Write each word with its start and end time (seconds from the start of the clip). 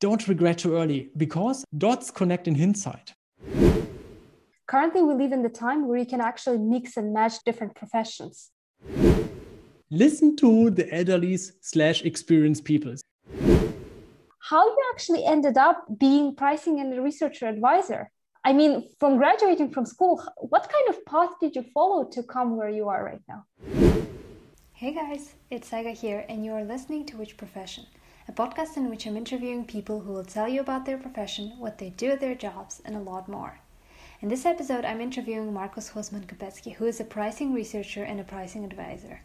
don't 0.00 0.28
regret 0.28 0.58
too 0.58 0.76
early 0.76 1.10
because 1.16 1.64
dots 1.76 2.10
connect 2.10 2.46
in 2.46 2.54
hindsight. 2.54 3.14
Currently, 4.66 5.02
we 5.02 5.14
live 5.14 5.32
in 5.32 5.42
the 5.42 5.48
time 5.48 5.86
where 5.86 5.98
you 5.98 6.06
can 6.06 6.20
actually 6.20 6.58
mix 6.58 6.96
and 6.96 7.14
match 7.14 7.34
different 7.44 7.74
professions. 7.74 8.50
Listen 9.90 10.36
to 10.36 10.70
the 10.70 10.92
elderly 10.92 11.36
slash 11.36 12.02
experienced 12.02 12.64
people. 12.64 12.94
How 14.40 14.66
you 14.66 14.82
actually 14.92 15.24
ended 15.24 15.56
up 15.56 15.84
being 15.98 16.34
pricing 16.34 16.80
and 16.80 16.92
a 16.92 17.00
researcher 17.00 17.46
advisor? 17.46 18.10
I 18.44 18.52
mean, 18.52 18.88
from 19.00 19.16
graduating 19.16 19.70
from 19.70 19.86
school, 19.86 20.22
what 20.38 20.70
kind 20.70 20.88
of 20.88 21.04
path 21.06 21.30
did 21.40 21.56
you 21.56 21.64
follow 21.74 22.04
to 22.10 22.22
come 22.22 22.56
where 22.56 22.68
you 22.68 22.88
are 22.88 23.04
right 23.04 23.22
now? 23.28 23.44
Hey 24.72 24.92
guys, 24.92 25.34
it's 25.50 25.72
Aga 25.72 25.90
here, 25.90 26.24
and 26.28 26.44
you 26.44 26.52
are 26.52 26.62
listening 26.62 27.06
to 27.06 27.16
Which 27.16 27.36
Profession, 27.36 27.86
a 28.28 28.32
podcast 28.32 28.76
in 28.76 28.90
which 28.90 29.06
I'm 29.06 29.16
interviewing 29.16 29.64
people 29.64 30.00
who 30.00 30.12
will 30.12 30.24
tell 30.24 30.48
you 30.48 30.60
about 30.60 30.84
their 30.84 30.98
profession, 30.98 31.52
what 31.58 31.78
they 31.78 31.90
do 31.90 32.10
at 32.10 32.20
their 32.20 32.34
jobs, 32.34 32.82
and 32.84 32.96
a 32.96 33.00
lot 33.00 33.28
more. 33.28 33.60
In 34.20 34.28
this 34.28 34.44
episode, 34.44 34.84
I'm 34.84 35.00
interviewing 35.00 35.52
Markus 35.52 35.90
Husemann 35.90 36.26
Kopetzky, 36.26 36.74
who 36.74 36.86
is 36.86 36.98
a 36.98 37.04
pricing 37.04 37.54
researcher 37.54 38.02
and 38.02 38.18
a 38.18 38.24
pricing 38.24 38.64
advisor. 38.64 39.20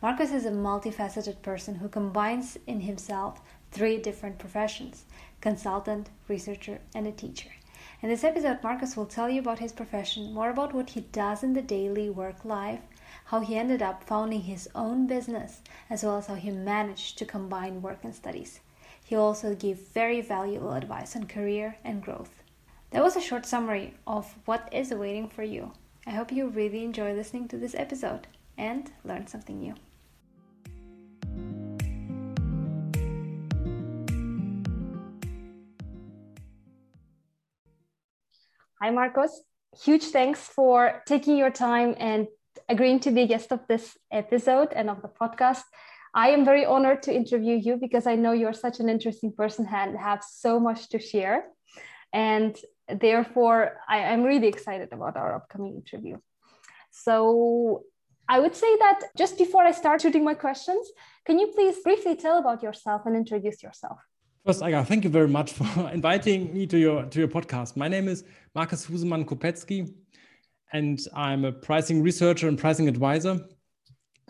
Markus 0.00 0.30
is 0.30 0.46
a 0.46 0.50
multifaceted 0.50 1.42
person 1.42 1.74
who 1.74 1.88
combines 1.88 2.56
in 2.66 2.80
himself 2.80 3.42
three 3.72 3.98
different 3.98 4.38
professions 4.38 5.04
consultant, 5.42 6.08
researcher, 6.26 6.78
and 6.94 7.06
a 7.06 7.12
teacher. 7.12 7.50
In 8.00 8.08
this 8.08 8.24
episode, 8.24 8.62
Markus 8.62 8.96
will 8.96 9.06
tell 9.06 9.28
you 9.28 9.40
about 9.40 9.58
his 9.58 9.72
profession, 9.72 10.32
more 10.32 10.48
about 10.48 10.72
what 10.72 10.90
he 10.90 11.00
does 11.12 11.42
in 11.42 11.52
the 11.52 11.60
daily 11.60 12.08
work 12.08 12.44
life, 12.44 12.80
how 13.26 13.40
he 13.40 13.56
ended 13.56 13.82
up 13.82 14.04
founding 14.04 14.42
his 14.42 14.68
own 14.72 15.08
business, 15.08 15.60
as 15.90 16.04
well 16.04 16.18
as 16.18 16.28
how 16.28 16.36
he 16.36 16.50
managed 16.50 17.18
to 17.18 17.24
combine 17.24 17.82
work 17.82 17.98
and 18.04 18.14
studies. 18.14 18.60
He'll 19.04 19.20
also 19.20 19.54
gave 19.56 19.78
very 19.78 20.20
valuable 20.20 20.72
advice 20.72 21.16
on 21.16 21.26
career 21.26 21.76
and 21.82 22.02
growth. 22.02 22.44
That 22.90 23.02
was 23.02 23.16
a 23.16 23.20
short 23.20 23.44
summary 23.44 23.94
of 24.06 24.32
what 24.44 24.68
is 24.72 24.92
awaiting 24.92 25.28
for 25.28 25.42
you. 25.42 25.72
I 26.06 26.10
hope 26.10 26.30
you 26.30 26.46
really 26.46 26.84
enjoy 26.84 27.14
listening 27.14 27.48
to 27.48 27.56
this 27.56 27.74
episode 27.74 28.28
and 28.56 28.92
learn 29.04 29.26
something 29.26 29.58
new. 29.58 29.74
Hi, 38.80 38.90
Markus. 38.90 39.42
Huge 39.82 40.04
thanks 40.04 40.40
for 40.46 41.02
taking 41.06 41.36
your 41.36 41.50
time 41.50 41.96
and 41.98 42.28
agreeing 42.68 43.00
to 43.00 43.10
be 43.10 43.22
a 43.22 43.26
guest 43.26 43.52
of 43.52 43.60
this 43.68 43.96
episode 44.10 44.72
and 44.72 44.90
of 44.90 45.02
the 45.02 45.08
podcast. 45.08 45.64
I 46.14 46.30
am 46.30 46.44
very 46.44 46.64
honored 46.64 47.02
to 47.04 47.14
interview 47.14 47.56
you 47.56 47.76
because 47.76 48.06
I 48.06 48.16
know 48.16 48.32
you're 48.32 48.54
such 48.54 48.80
an 48.80 48.88
interesting 48.88 49.32
person 49.32 49.68
and 49.70 49.98
have 49.98 50.24
so 50.24 50.58
much 50.58 50.88
to 50.90 50.98
share. 50.98 51.44
And 52.12 52.56
therefore, 52.88 53.78
I, 53.88 53.98
am 53.98 54.22
really 54.22 54.48
excited 54.48 54.92
about 54.92 55.16
our 55.16 55.34
upcoming 55.34 55.74
interview. 55.74 56.16
So, 56.90 57.82
I 58.28 58.40
would 58.40 58.56
say 58.56 58.76
that 58.78 59.00
just 59.16 59.38
before 59.38 59.62
I 59.62 59.70
start 59.70 60.00
shooting 60.00 60.24
my 60.24 60.34
questions, 60.34 60.90
can 61.24 61.38
you 61.38 61.48
please 61.48 61.76
briefly 61.84 62.16
tell 62.16 62.38
about 62.38 62.62
yourself 62.62 63.02
and 63.06 63.14
introduce 63.14 63.62
yourself? 63.62 63.98
First, 64.44 64.62
Aga, 64.62 64.84
thank 64.84 65.04
you 65.04 65.10
very 65.10 65.28
much 65.28 65.52
for 65.52 65.90
inviting 65.92 66.52
me 66.54 66.66
to 66.68 66.78
your 66.78 67.04
to 67.04 67.18
your 67.18 67.28
podcast. 67.28 67.76
My 67.76 67.88
name 67.88 68.08
is 68.08 68.24
Markus 68.54 68.86
Husemann 68.86 69.24
Kopetzky, 69.24 69.92
and 70.72 70.98
I'm 71.14 71.44
a 71.44 71.52
pricing 71.52 72.02
researcher 72.02 72.48
and 72.48 72.58
pricing 72.58 72.88
advisor, 72.88 73.40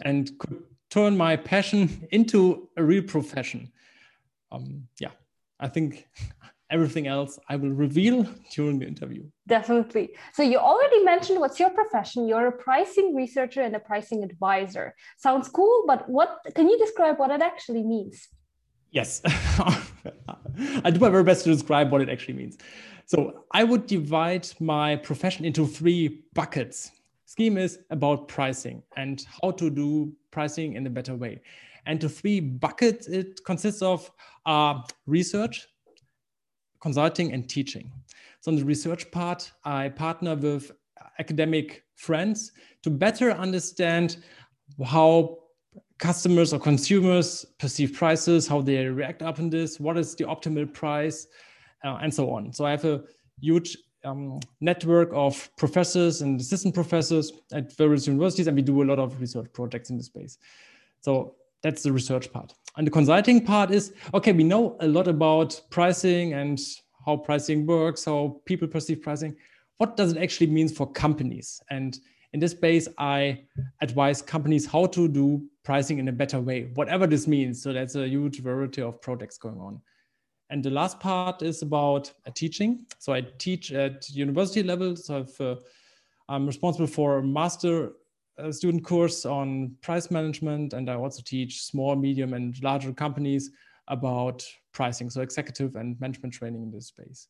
and 0.05 0.31
could 0.39 0.63
turn 0.91 1.17
my 1.17 1.37
passion 1.37 2.07
into 2.13 2.69
a 2.77 2.83
real 2.83 3.03
profession. 3.03 3.73
Um, 4.53 4.89
yeah, 5.01 5.11
I 5.59 5.69
think 5.69 6.07
everything 6.71 7.07
else 7.07 7.39
I 7.49 7.57
will 7.57 7.71
reveal 7.71 8.27
during 8.53 8.79
the 8.79 8.87
interview. 8.87 9.25
Definitely. 9.47 10.11
So 10.33 10.43
you 10.43 10.59
already 10.59 11.03
mentioned 11.05 11.41
what's 11.41 11.61
your 11.61 11.71
profession. 11.71 12.29
You're 12.29 12.49
a 12.49 12.53
pricing 12.53 13.15
researcher 13.15 13.63
and 13.63 13.75
a 13.77 13.81
pricing 13.81 14.25
advisor. 14.25 14.95
Sounds 15.19 15.49
cool, 15.49 15.85
but 15.87 16.09
what 16.09 16.41
can 16.55 16.69
you 16.69 16.79
describe 16.79 17.19
what 17.19 17.31
it 17.31 17.43
actually 17.43 17.83
means? 17.83 18.29
Yes, 18.91 19.21
I 20.85 20.91
do 20.91 21.01
my 21.01 21.11
very 21.11 21.25
best 21.25 21.45
to 21.45 21.53
describe 21.53 21.91
what 21.91 22.01
it 22.01 22.09
actually 22.09 22.35
means. 22.35 22.57
So 23.07 23.45
I 23.53 23.63
would 23.63 23.87
divide 23.87 24.49
my 24.59 24.97
profession 24.97 25.45
into 25.45 25.65
three 25.65 26.25
buckets. 26.35 26.91
Scheme 27.25 27.57
is 27.57 27.79
about 27.91 28.27
pricing 28.27 28.83
and 28.97 29.25
how 29.41 29.53
to 29.53 29.71
do 29.71 30.13
pricing 30.33 30.75
in 30.75 30.87
a 30.87 30.91
better 30.91 31.15
way. 31.15 31.41
And 31.87 32.01
the 32.01 32.09
three 32.09 32.41
buckets 32.41 33.07
it 33.07 33.45
consists 33.45 33.81
of 33.81 34.11
uh, 34.45 34.81
research, 35.07 35.69
consulting, 36.81 37.33
and 37.33 37.49
teaching. 37.49 37.93
So 38.41 38.51
in 38.51 38.57
the 38.57 38.65
research 38.65 39.09
part, 39.13 39.53
I 39.65 39.89
partner 39.89 40.35
with 40.35 40.73
academic 41.21 41.85
friends 41.95 42.53
to 42.83 42.91
better 42.91 43.31
understand 43.31 44.19
how 44.85 45.39
customers 45.99 46.53
or 46.53 46.59
consumers 46.59 47.47
perceive 47.59 47.93
prices, 47.93 48.49
how 48.49 48.61
they 48.63 48.85
react 48.87 49.23
up 49.23 49.39
in 49.39 49.49
this, 49.49 49.79
what 49.79 49.97
is 49.97 50.15
the 50.17 50.25
optimal 50.25 50.73
price, 50.73 51.29
uh, 51.87 51.99
and 52.03 52.13
so 52.13 52.31
on. 52.31 52.53
So 52.53 52.65
I 52.65 52.71
have 52.73 52.85
a 52.85 53.03
huge 53.41 53.77
um, 54.05 54.41
network 54.61 55.11
of 55.13 55.51
professors 55.57 56.23
and 56.23 56.41
assistant 56.41 56.75
professors 56.75 57.33
at 57.53 57.77
various 57.77 58.07
universities, 58.07 58.47
and 58.47 58.57
we 58.57 58.63
do 58.63 58.83
a 58.83 58.85
lot 58.85 58.99
of 58.99 59.21
research 59.21 59.53
projects 59.53 59.91
in 59.91 59.97
the 59.97 60.03
space. 60.03 60.39
So 61.01 61.35
that's 61.63 61.83
the 61.83 61.93
research 61.93 62.33
part. 62.33 62.55
And 62.77 62.87
the 62.87 62.91
consulting 62.91 63.45
part 63.45 63.71
is 63.71 63.93
okay, 64.15 64.33
we 64.33 64.45
know 64.45 64.77
a 64.81 64.87
lot 64.87 65.09
about 65.09 65.61
pricing 65.71 66.35
and 66.35 66.61
how 67.05 67.17
pricing 67.17 67.67
works, 67.67 68.05
how 68.05 68.41
people 68.45 68.69
perceive 68.69 69.03
pricing. 69.03 69.37
What 69.79 69.97
does 69.97 70.13
it 70.13 70.19
actually 70.19 70.49
mean 70.49 70.69
for 70.69 70.91
companies? 70.91 71.61
And 71.71 71.99
in 72.33 72.41
this 72.41 72.53
space, 72.53 72.89
I 72.99 73.45
advise 73.81 74.21
companies 74.21 74.67
how 74.67 74.87
to 74.87 75.09
do 75.09 75.47
pricing 75.65 75.99
in 75.99 76.09
a 76.09 76.13
better 76.13 76.41
way, 76.41 76.71
whatever 76.75 77.07
this 77.07 77.27
means. 77.27 77.63
So 77.63 77.73
that's 77.73 77.95
a 77.95 78.07
huge 78.07 78.43
variety 78.43 78.83
of 78.83 79.01
projects 79.01 79.39
going 79.39 79.59
on. 79.59 79.81
And 80.51 80.63
the 80.63 80.71
last 80.71 81.01
part 81.01 81.43
is 81.43 81.63
about 81.63 82.13
uh, 82.27 82.31
teaching. 82.35 82.87
So 82.99 83.13
I 83.13 83.23
teach 83.39 83.73
at 83.73 84.09
university 84.11 84.63
level. 84.63 84.97
So 84.97 85.27
uh, 85.41 85.57
I'm 86.29 86.47
responsible 86.47 86.87
for 86.87 87.19
a 87.19 87.23
master 87.23 87.93
uh, 88.39 88.53
student 88.53 88.85
course 88.85 89.25
on 89.25 89.75
price 89.81 90.11
management, 90.11 90.73
and 90.73 90.91
I 90.91 90.95
also 90.95 91.23
teach 91.25 91.63
small, 91.63 91.97
medium, 91.97 92.35
and 92.35 92.55
larger 92.63 92.93
companies 92.93 93.51
about 93.89 94.45
pricing. 94.73 95.09
So 95.11 95.23
executive 95.23 95.75
and 95.77 95.99
management 96.01 96.35
training 96.35 96.63
in 96.63 96.71
this 96.71 96.89
space. 96.89 97.29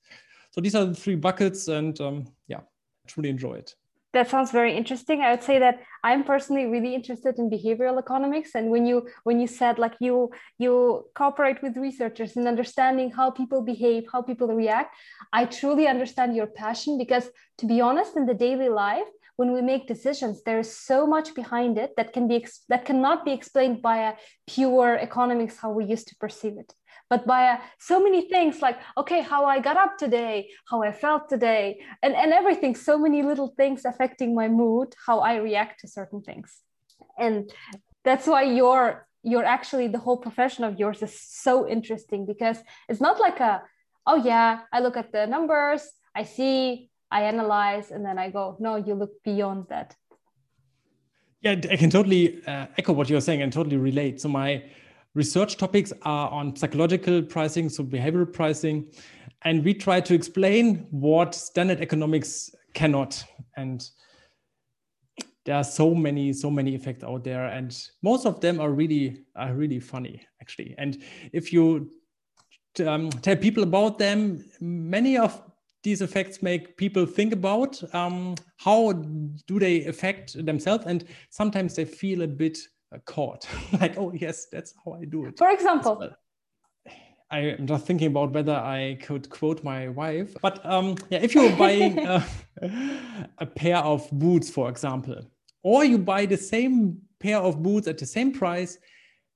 So 0.50 0.60
these 0.60 0.74
are 0.74 0.84
the 0.84 0.94
three 0.94 1.14
buckets, 1.14 1.68
and 1.68 1.98
um, 2.00 2.24
yeah, 2.48 2.60
truly 3.06 3.28
enjoy 3.28 3.54
it 3.54 3.74
that 4.16 4.30
sounds 4.30 4.50
very 4.50 4.76
interesting. 4.76 5.20
I 5.20 5.30
would 5.30 5.42
say 5.42 5.58
that 5.58 5.76
i'm 6.06 6.22
personally 6.24 6.66
really 6.74 6.94
interested 6.94 7.38
in 7.40 7.50
behavioral 7.56 7.98
economics 8.04 8.54
and 8.54 8.70
when 8.74 8.84
you 8.90 8.98
when 9.28 9.40
you 9.42 9.48
said 9.60 9.78
like 9.84 9.96
you 10.06 10.30
you 10.64 10.72
cooperate 11.20 11.60
with 11.64 11.82
researchers 11.86 12.36
in 12.36 12.46
understanding 12.52 13.10
how 13.18 13.28
people 13.40 13.60
behave 13.72 14.04
how 14.12 14.22
people 14.30 14.48
react 14.62 14.94
i 15.32 15.44
truly 15.44 15.86
understand 15.94 16.36
your 16.38 16.48
passion 16.62 16.98
because 17.04 17.26
to 17.58 17.66
be 17.72 17.80
honest 17.88 18.16
in 18.16 18.26
the 18.26 18.38
daily 18.46 18.70
life 18.86 19.10
when 19.38 19.52
we 19.56 19.60
make 19.72 19.92
decisions 19.94 20.42
there 20.42 20.60
is 20.64 20.70
so 20.90 20.98
much 21.14 21.34
behind 21.34 21.78
it 21.84 21.90
that 21.96 22.12
can 22.12 22.26
be 22.32 22.38
that 22.72 22.84
cannot 22.88 23.24
be 23.24 23.32
explained 23.38 23.82
by 23.90 23.98
a 24.08 24.12
pure 24.54 24.92
economics 25.08 25.56
how 25.62 25.70
we 25.78 25.84
used 25.94 26.08
to 26.08 26.16
perceive 26.24 26.56
it 26.64 26.72
but 27.08 27.26
by 27.26 27.48
uh, 27.48 27.58
so 27.78 28.02
many 28.02 28.28
things 28.28 28.60
like 28.60 28.78
okay 28.96 29.20
how 29.20 29.44
i 29.44 29.60
got 29.60 29.76
up 29.76 29.96
today 29.96 30.48
how 30.70 30.82
i 30.82 30.90
felt 30.90 31.28
today 31.28 31.80
and, 32.02 32.14
and 32.14 32.32
everything 32.32 32.74
so 32.74 32.98
many 32.98 33.22
little 33.22 33.54
things 33.56 33.84
affecting 33.84 34.34
my 34.34 34.48
mood 34.48 34.94
how 35.06 35.20
i 35.20 35.36
react 35.36 35.80
to 35.80 35.88
certain 35.88 36.20
things. 36.22 36.62
And 37.18 37.50
that's 38.04 38.26
why 38.26 38.42
you're 38.42 39.06
you're 39.22 39.44
actually 39.44 39.88
the 39.88 39.98
whole 39.98 40.16
profession 40.16 40.62
of 40.64 40.78
yours 40.78 41.02
is 41.02 41.20
so 41.20 41.68
interesting 41.68 42.26
because 42.26 42.58
it's 42.88 43.00
not 43.00 43.18
like 43.18 43.40
a 43.40 43.62
oh 44.06 44.16
yeah 44.16 44.60
i 44.72 44.78
look 44.80 44.96
at 44.96 45.10
the 45.12 45.26
numbers 45.26 45.82
i 46.14 46.22
see 46.22 46.88
i 47.10 47.22
analyze 47.22 47.90
and 47.90 48.04
then 48.06 48.18
i 48.18 48.30
go 48.30 48.56
no 48.60 48.76
you 48.76 48.94
look 48.94 49.10
beyond 49.24 49.66
that. 49.68 49.96
Yeah 51.40 51.56
i 51.74 51.76
can 51.76 51.90
totally 51.90 52.24
uh, 52.46 52.66
echo 52.78 52.92
what 52.92 53.10
you're 53.10 53.26
saying 53.28 53.42
and 53.42 53.52
totally 53.52 53.78
relate. 53.90 54.20
So 54.20 54.28
my 54.28 54.50
research 55.16 55.56
topics 55.56 55.94
are 56.02 56.30
on 56.30 56.54
psychological 56.54 57.22
pricing, 57.22 57.70
so 57.70 57.82
behavioral 57.82 58.30
pricing. 58.30 58.86
And 59.42 59.64
we 59.64 59.72
try 59.72 60.00
to 60.00 60.14
explain 60.14 60.86
what 60.90 61.34
standard 61.34 61.80
economics 61.80 62.54
cannot. 62.74 63.24
And 63.56 63.82
there 65.46 65.56
are 65.56 65.64
so 65.64 65.94
many, 65.94 66.34
so 66.34 66.50
many 66.50 66.74
effects 66.74 67.02
out 67.02 67.24
there. 67.24 67.46
And 67.46 67.74
most 68.02 68.26
of 68.26 68.40
them 68.40 68.60
are 68.60 68.70
really, 68.70 69.24
are 69.34 69.54
really 69.54 69.80
funny, 69.80 70.20
actually. 70.42 70.74
And 70.76 71.02
if 71.32 71.50
you 71.50 71.90
um, 72.86 73.08
tell 73.08 73.36
people 73.36 73.62
about 73.62 73.98
them, 73.98 74.44
many 74.60 75.16
of 75.16 75.42
these 75.82 76.02
effects 76.02 76.42
make 76.42 76.76
people 76.76 77.06
think 77.06 77.32
about 77.32 77.82
um, 77.94 78.34
how 78.58 78.92
do 78.92 79.58
they 79.58 79.84
affect 79.84 80.44
themselves 80.44 80.84
and 80.84 81.04
sometimes 81.30 81.76
they 81.76 81.84
feel 81.84 82.22
a 82.22 82.26
bit 82.26 82.58
caught 83.04 83.46
like 83.80 83.96
oh 83.98 84.12
yes 84.12 84.46
that's 84.50 84.74
how 84.84 84.92
i 84.92 85.04
do 85.04 85.26
it 85.26 85.36
for 85.36 85.50
example 85.50 86.10
I'm 87.30 87.66
just 87.66 87.86
thinking 87.86 88.08
about 88.08 88.32
whether 88.32 88.54
I 88.54 88.98
could 89.02 89.28
quote 89.28 89.64
my 89.64 89.88
wife. 89.88 90.36
But 90.40 90.64
um, 90.64 90.96
yeah, 91.10 91.18
if 91.18 91.34
you're 91.34 91.56
buying 91.56 91.98
a, 92.06 92.24
a 93.38 93.46
pair 93.46 93.78
of 93.78 94.08
boots, 94.12 94.48
for 94.48 94.68
example, 94.68 95.28
or 95.62 95.84
you 95.84 95.98
buy 95.98 96.26
the 96.26 96.36
same 96.36 96.98
pair 97.18 97.38
of 97.38 97.62
boots 97.62 97.88
at 97.88 97.98
the 97.98 98.06
same 98.06 98.32
price, 98.32 98.78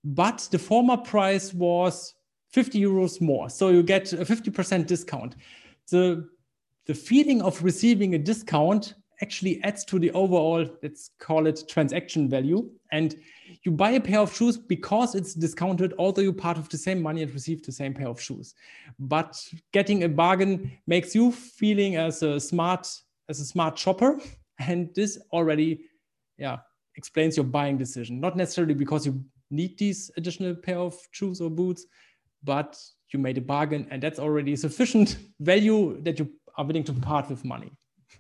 but 0.05 0.47
the 0.53 0.59
former 0.59 0.97
price 0.97 1.53
was 1.53 2.15
50 2.53 2.81
euros 2.81 3.21
more. 3.21 3.51
So 3.51 3.71
you 3.71 3.83
get 3.83 4.13
a 4.13 4.25
50% 4.25 4.87
discount. 4.87 5.37
The, 5.91 6.29
the 6.87 6.95
feeling 6.95 7.43
of 7.43 7.63
receiving 7.63 8.15
a 8.15 8.19
discount 8.19 8.95
actually 9.23 9.63
adds 9.63 9.85
to 9.87 9.99
the 9.99 10.11
overall, 10.13 10.67
let's 10.83 11.11
call 11.19 11.47
it 11.47 11.65
transaction 11.69 12.29
value. 12.29 12.71
And 12.93 13.17
you 13.63 13.73
buy 13.73 13.93
a 13.93 14.01
pair 14.01 14.21
of 14.21 14.35
shoes 14.35 14.57
because 14.57 15.15
it's 15.15 15.35
discounted, 15.35 15.95
although 15.99 16.23
you're 16.23 16.33
part 16.33 16.59
of 16.59 16.69
the 16.69 16.79
same 16.79 17.03
money 17.03 17.23
and 17.23 17.33
receive 17.33 17.63
the 17.63 17.73
same 17.73 17.95
pair 17.95 18.09
of 18.09 18.21
shoes. 18.21 18.55
But 18.99 19.43
getting 19.73 20.05
a 20.05 20.09
bargain 20.09 20.73
makes 20.87 21.15
you 21.15 21.33
feeling 21.33 21.97
as 21.97 22.23
a 22.23 22.41
smart, 22.41 22.89
as 23.29 23.41
a 23.41 23.45
smart 23.45 23.79
shopper. 23.79 24.19
And 24.63 24.95
this 24.95 25.19
already, 25.33 25.87
yeah, 26.37 26.59
explains 26.95 27.35
your 27.35 27.45
buying 27.45 27.79
decision. 27.79 28.21
Not 28.21 28.37
necessarily 28.37 28.75
because 28.75 29.07
you 29.07 29.25
need 29.51 29.79
these 29.79 30.11
additional 30.19 30.55
pair 30.55 30.77
of 30.77 30.99
shoes 31.13 31.41
or 31.41 31.49
boots, 31.49 31.87
but 32.45 32.79
you 33.09 33.19
made 33.19 33.39
a 33.39 33.41
bargain 33.41 33.87
and 33.91 34.03
that's 34.03 34.19
already 34.19 34.55
sufficient 34.57 35.17
value 35.41 35.99
that 36.03 36.19
you 36.19 36.31
are 36.59 36.65
willing 36.67 36.85
to 36.85 36.93
part 36.93 37.31
with 37.31 37.43
money. 37.43 37.73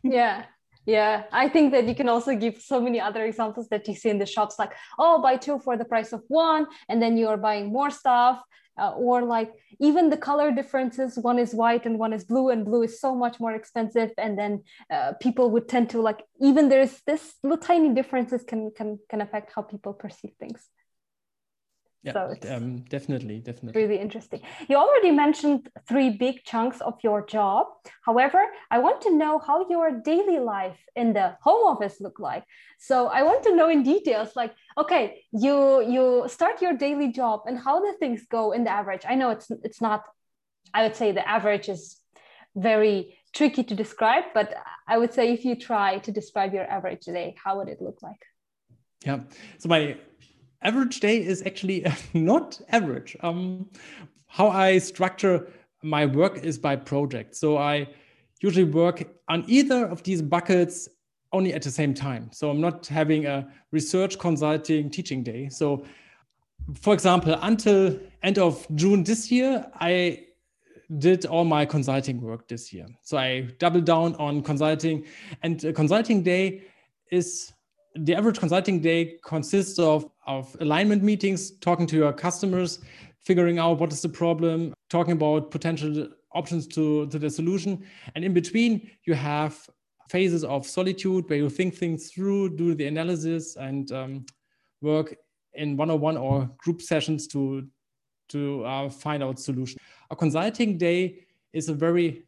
yeah 0.02 0.44
yeah, 0.90 1.22
I 1.30 1.48
think 1.48 1.70
that 1.72 1.86
you 1.86 1.94
can 1.94 2.08
also 2.08 2.34
give 2.34 2.60
so 2.60 2.80
many 2.80 3.00
other 3.00 3.24
examples 3.24 3.68
that 3.68 3.86
you 3.86 3.94
see 3.94 4.10
in 4.10 4.18
the 4.18 4.26
shops, 4.26 4.58
like, 4.58 4.72
oh, 4.98 5.22
buy 5.22 5.36
two 5.36 5.60
for 5.60 5.76
the 5.76 5.84
price 5.84 6.12
of 6.12 6.22
one, 6.26 6.66
and 6.88 7.00
then 7.00 7.16
you 7.16 7.28
are 7.28 7.36
buying 7.36 7.72
more 7.72 7.90
stuff. 7.90 8.42
Uh, 8.80 8.92
or 8.92 9.22
like 9.22 9.52
even 9.78 10.08
the 10.08 10.16
color 10.16 10.50
differences 10.50 11.18
one 11.18 11.38
is 11.38 11.52
white 11.52 11.84
and 11.84 11.98
one 11.98 12.14
is 12.14 12.24
blue 12.24 12.48
and 12.48 12.64
blue 12.64 12.82
is 12.82 12.98
so 12.98 13.14
much 13.14 13.38
more 13.38 13.52
expensive 13.52 14.10
and 14.16 14.38
then 14.38 14.62
uh, 14.90 15.12
people 15.20 15.50
would 15.50 15.68
tend 15.68 15.90
to 15.90 16.00
like 16.00 16.22
even 16.40 16.68
there's 16.70 17.02
this 17.06 17.34
little 17.42 17.58
tiny 17.58 17.92
differences 17.92 18.42
can 18.42 18.70
can 18.70 18.98
can 19.10 19.20
affect 19.20 19.52
how 19.54 19.60
people 19.60 19.92
perceive 19.92 20.30
things 20.38 20.70
yeah, 22.02 22.12
so 22.14 22.34
um, 22.48 22.78
definitely, 22.88 23.40
definitely. 23.40 23.82
Really 23.82 24.00
interesting. 24.00 24.40
You 24.68 24.76
already 24.76 25.10
mentioned 25.10 25.68
three 25.86 26.08
big 26.08 26.44
chunks 26.44 26.80
of 26.80 26.94
your 27.02 27.26
job. 27.26 27.66
However, 28.02 28.42
I 28.70 28.78
want 28.78 29.02
to 29.02 29.14
know 29.14 29.38
how 29.38 29.68
your 29.68 30.00
daily 30.00 30.38
life 30.38 30.78
in 30.96 31.12
the 31.12 31.36
home 31.42 31.66
office 31.66 32.00
look 32.00 32.18
like. 32.18 32.44
So 32.78 33.08
I 33.08 33.22
want 33.22 33.42
to 33.42 33.54
know 33.54 33.68
in 33.68 33.82
details, 33.82 34.34
like, 34.34 34.54
okay, 34.78 35.24
you 35.30 35.82
you 35.82 36.24
start 36.26 36.62
your 36.62 36.72
daily 36.72 37.12
job 37.12 37.42
and 37.46 37.58
how 37.58 37.80
the 37.80 37.92
things 37.98 38.24
go 38.30 38.52
in 38.52 38.64
the 38.64 38.70
average. 38.70 39.02
I 39.06 39.14
know 39.14 39.30
it's 39.30 39.50
it's 39.62 39.82
not. 39.82 40.04
I 40.72 40.84
would 40.84 40.96
say 40.96 41.12
the 41.12 41.28
average 41.28 41.68
is 41.68 42.00
very 42.56 43.18
tricky 43.34 43.62
to 43.64 43.74
describe, 43.74 44.24
but 44.32 44.54
I 44.88 44.96
would 44.96 45.12
say 45.12 45.32
if 45.34 45.44
you 45.44 45.54
try 45.54 45.98
to 45.98 46.10
describe 46.10 46.54
your 46.54 46.64
average 46.64 47.04
day, 47.04 47.34
how 47.44 47.58
would 47.58 47.68
it 47.68 47.82
look 47.82 48.02
like? 48.02 48.22
Yeah. 49.04 49.20
So 49.58 49.68
my 49.68 49.96
average 50.62 51.00
day 51.00 51.24
is 51.24 51.42
actually 51.46 51.84
not 52.14 52.60
average. 52.70 53.16
Um, 53.20 53.70
how 54.26 54.48
I 54.48 54.78
structure 54.78 55.48
my 55.82 56.06
work 56.06 56.38
is 56.38 56.58
by 56.58 56.76
project. 56.76 57.34
So 57.34 57.58
I 57.58 57.88
usually 58.40 58.64
work 58.64 59.02
on 59.28 59.44
either 59.46 59.86
of 59.86 60.02
these 60.02 60.22
buckets 60.22 60.88
only 61.32 61.54
at 61.54 61.62
the 61.62 61.70
same 61.70 61.94
time. 61.94 62.30
So 62.32 62.50
I'm 62.50 62.60
not 62.60 62.86
having 62.86 63.26
a 63.26 63.48
research 63.70 64.18
consulting 64.18 64.90
teaching 64.90 65.22
day. 65.22 65.48
So 65.48 65.84
for 66.74 66.94
example, 66.94 67.36
until 67.42 67.98
end 68.22 68.38
of 68.38 68.66
June 68.74 69.02
this 69.04 69.30
year, 69.30 69.66
I 69.80 70.26
did 70.98 71.24
all 71.26 71.44
my 71.44 71.64
consulting 71.64 72.20
work 72.20 72.48
this 72.48 72.72
year. 72.72 72.86
So 73.02 73.16
I 73.16 73.42
doubled 73.58 73.84
down 73.84 74.14
on 74.16 74.42
consulting 74.42 75.04
and 75.42 75.60
consulting 75.74 76.22
day 76.22 76.62
is 77.10 77.52
the 77.96 78.14
average 78.14 78.38
consulting 78.38 78.80
day 78.80 79.18
consists 79.24 79.78
of, 79.78 80.08
of 80.26 80.56
alignment 80.60 81.02
meetings, 81.02 81.52
talking 81.58 81.86
to 81.88 81.96
your 81.96 82.12
customers, 82.12 82.80
figuring 83.18 83.58
out 83.58 83.78
what 83.78 83.92
is 83.92 84.00
the 84.00 84.08
problem, 84.08 84.72
talking 84.88 85.12
about 85.12 85.50
potential 85.50 86.08
options 86.32 86.66
to, 86.68 87.06
to 87.08 87.18
the 87.18 87.28
solution. 87.28 87.84
And 88.14 88.24
in 88.24 88.32
between, 88.32 88.90
you 89.04 89.14
have 89.14 89.68
phases 90.08 90.44
of 90.44 90.66
solitude 90.66 91.28
where 91.28 91.38
you 91.38 91.50
think 91.50 91.74
things 91.74 92.10
through, 92.10 92.56
do 92.56 92.74
the 92.74 92.86
analysis, 92.86 93.56
and 93.56 93.90
um, 93.92 94.26
work 94.80 95.16
in 95.54 95.76
one-on-one 95.76 96.16
or 96.16 96.50
group 96.58 96.80
sessions 96.80 97.26
to, 97.28 97.66
to 98.28 98.64
uh, 98.64 98.88
find 98.88 99.22
out 99.22 99.38
solution. 99.38 99.78
A 100.10 100.16
consulting 100.16 100.78
day 100.78 101.26
is 101.52 101.68
a 101.68 101.74
very 101.74 102.24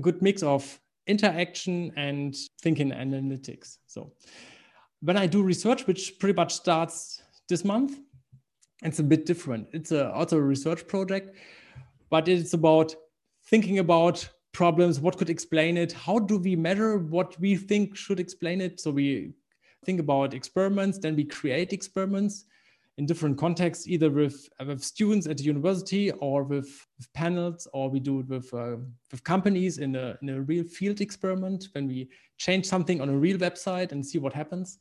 good 0.00 0.20
mix 0.20 0.42
of 0.42 0.80
interaction 1.06 1.92
and 1.96 2.34
thinking 2.62 2.90
analytics. 2.90 3.78
So 3.86 4.12
when 5.04 5.18
I 5.18 5.26
do 5.26 5.42
research, 5.42 5.86
which 5.86 6.18
pretty 6.18 6.34
much 6.34 6.54
starts 6.54 7.22
this 7.48 7.62
month, 7.62 7.98
it's 8.82 9.00
a 9.00 9.02
bit 9.02 9.26
different. 9.26 9.68
It's 9.72 9.92
a, 9.92 10.10
also 10.10 10.38
a 10.38 10.42
research 10.42 10.86
project, 10.88 11.36
but 12.10 12.26
it's 12.26 12.54
about 12.54 12.94
thinking 13.46 13.80
about 13.80 14.26
problems, 14.52 15.00
what 15.00 15.18
could 15.18 15.28
explain 15.28 15.76
it, 15.76 15.92
how 15.92 16.18
do 16.18 16.38
we 16.38 16.56
measure 16.56 16.96
what 16.96 17.38
we 17.38 17.54
think 17.54 17.96
should 17.96 18.18
explain 18.18 18.62
it. 18.62 18.80
So 18.80 18.90
we 18.90 19.34
think 19.84 20.00
about 20.00 20.32
experiments, 20.32 20.98
then 20.98 21.16
we 21.16 21.24
create 21.24 21.74
experiments 21.74 22.46
in 22.96 23.06
different 23.06 23.36
contexts, 23.36 23.88
either 23.88 24.08
with, 24.08 24.48
with 24.64 24.82
students 24.82 25.26
at 25.26 25.38
the 25.38 25.44
university 25.44 26.12
or 26.12 26.44
with, 26.44 26.86
with 26.96 27.12
panels, 27.12 27.66
or 27.72 27.90
we 27.90 27.98
do 27.98 28.20
it 28.20 28.28
with, 28.28 28.54
uh, 28.54 28.76
with 29.10 29.24
companies 29.24 29.78
in 29.78 29.96
a, 29.96 30.16
in 30.22 30.28
a 30.28 30.40
real 30.42 30.64
field 30.64 31.00
experiment 31.00 31.68
when 31.72 31.88
we 31.88 32.08
change 32.38 32.66
something 32.66 33.00
on 33.00 33.08
a 33.08 33.16
real 33.16 33.36
website 33.38 33.90
and 33.90 34.06
see 34.06 34.18
what 34.18 34.32
happens. 34.32 34.78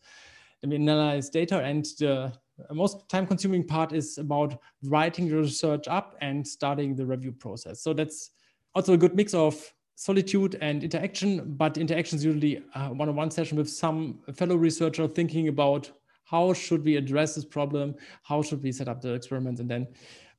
Then 0.62 0.70
we 0.70 0.76
analyze 0.76 1.30
data, 1.30 1.60
and 1.60 1.86
the 1.98 2.32
most 2.72 3.10
time 3.10 3.26
consuming 3.26 3.66
part 3.66 3.94
is 3.94 4.20
about 4.20 4.60
writing 4.84 5.28
the 5.28 5.38
research 5.38 5.88
up 5.88 6.16
and 6.22 6.48
starting 6.48 6.96
the 6.96 7.06
review 7.06 7.32
process. 7.32 7.82
So 7.82 7.94
that's 7.94 8.30
also 8.76 8.94
a 8.94 8.98
good 8.98 9.16
mix 9.16 9.34
of 9.34 9.74
solitude 9.96 10.58
and 10.62 10.84
interaction, 10.84 11.56
but 11.56 11.78
interaction 11.78 12.18
is 12.18 12.26
usually 12.26 12.64
one 12.76 13.10
on 13.10 13.16
one 13.16 13.32
session 13.32 13.58
with 13.58 13.70
some 13.70 14.20
fellow 14.36 14.56
researcher 14.56 15.08
thinking 15.08 15.48
about 15.48 15.92
how 16.34 16.52
should 16.52 16.84
we 16.84 16.96
address 16.96 17.36
this 17.36 17.46
problem? 17.46 17.94
How 18.24 18.42
should 18.42 18.64
we 18.64 18.72
set 18.72 18.88
up 18.88 19.02
the 19.02 19.14
experiment? 19.14 19.60
And 19.60 19.70
then 19.70 19.88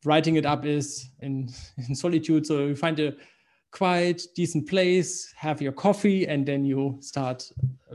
writing 0.04 0.34
it 0.34 0.44
up 0.44 0.66
is 0.66 1.08
in, 1.20 1.48
in 1.88 1.94
solitude. 1.94 2.46
So 2.46 2.66
you 2.66 2.74
find 2.74 2.98
a 2.98 3.14
quiet 3.70 4.22
decent 4.34 4.68
place 4.68 5.32
have 5.36 5.62
your 5.62 5.70
coffee 5.72 6.26
and 6.26 6.44
then 6.46 6.64
you 6.64 6.98
start 7.00 7.48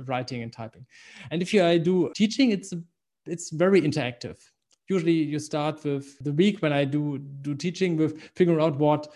writing 0.05 0.43
and 0.43 0.53
typing. 0.53 0.85
And 1.29 1.41
if 1.41 1.53
you 1.53 1.79
do 1.79 2.12
teaching 2.15 2.51
it's 2.51 2.73
it's 3.25 3.50
very 3.50 3.81
interactive. 3.81 4.38
Usually 4.88 5.19
you 5.33 5.39
start 5.39 5.83
with 5.83 6.17
the 6.23 6.33
week 6.33 6.62
when 6.62 6.73
i 6.73 6.83
do 6.83 7.19
do 7.41 7.53
teaching 7.53 7.95
with 7.95 8.21
figuring 8.35 8.62
out 8.62 8.77
what 8.77 9.07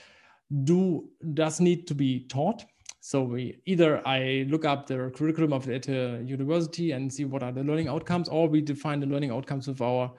do 0.63 1.10
does 1.34 1.60
need 1.60 1.88
to 1.88 1.96
be 1.96 2.25
taught 2.27 2.63
so 3.05 3.22
we 3.22 3.57
either 3.65 4.01
I 4.07 4.45
look 4.48 4.63
up 4.63 4.88
the 4.88 5.12
curriculum 5.13 5.51
of 5.51 5.67
at 5.67 5.89
a 5.89 6.24
university 6.25 6.91
and 6.91 7.12
see 7.12 7.25
what 7.25 7.43
are 7.43 7.51
the 7.51 7.62
learning 7.62 7.89
outcomes, 7.89 8.29
or 8.29 8.48
we 8.48 8.62
define 8.62 9.01
the 9.01 9.07
learning 9.07 9.29
outcomes 9.29 9.67
with 9.67 9.81
our 9.81 10.10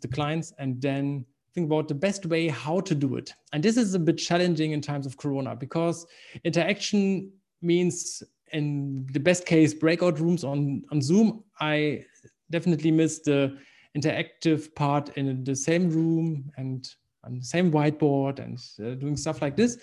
the 0.00 0.06
clients 0.06 0.52
and 0.60 0.80
then 0.80 1.26
think 1.56 1.66
about 1.66 1.88
the 1.88 1.94
best 1.94 2.26
way 2.26 2.46
how 2.46 2.78
to 2.82 2.94
do 2.94 3.16
it. 3.16 3.34
And 3.52 3.64
this 3.64 3.76
is 3.76 3.94
a 3.94 3.98
bit 3.98 4.16
challenging 4.16 4.70
in 4.70 4.80
times 4.80 5.06
of 5.06 5.16
Corona 5.16 5.56
because 5.56 6.06
interaction 6.44 7.32
means 7.62 8.22
in 8.52 9.08
the 9.12 9.18
best 9.18 9.44
case 9.44 9.74
breakout 9.74 10.20
rooms 10.20 10.44
on, 10.44 10.84
on 10.92 11.02
Zoom. 11.02 11.42
I 11.58 12.04
definitely 12.52 12.92
miss 12.92 13.18
the 13.18 13.58
interactive 13.98 14.72
part 14.76 15.08
in 15.16 15.42
the 15.42 15.56
same 15.56 15.90
room 15.90 16.52
and 16.56 16.88
on 17.24 17.38
the 17.38 17.44
same 17.44 17.72
whiteboard 17.72 18.38
and 18.38 18.56
uh, 18.80 18.94
doing 18.94 19.16
stuff 19.16 19.42
like 19.42 19.56
this. 19.56 19.78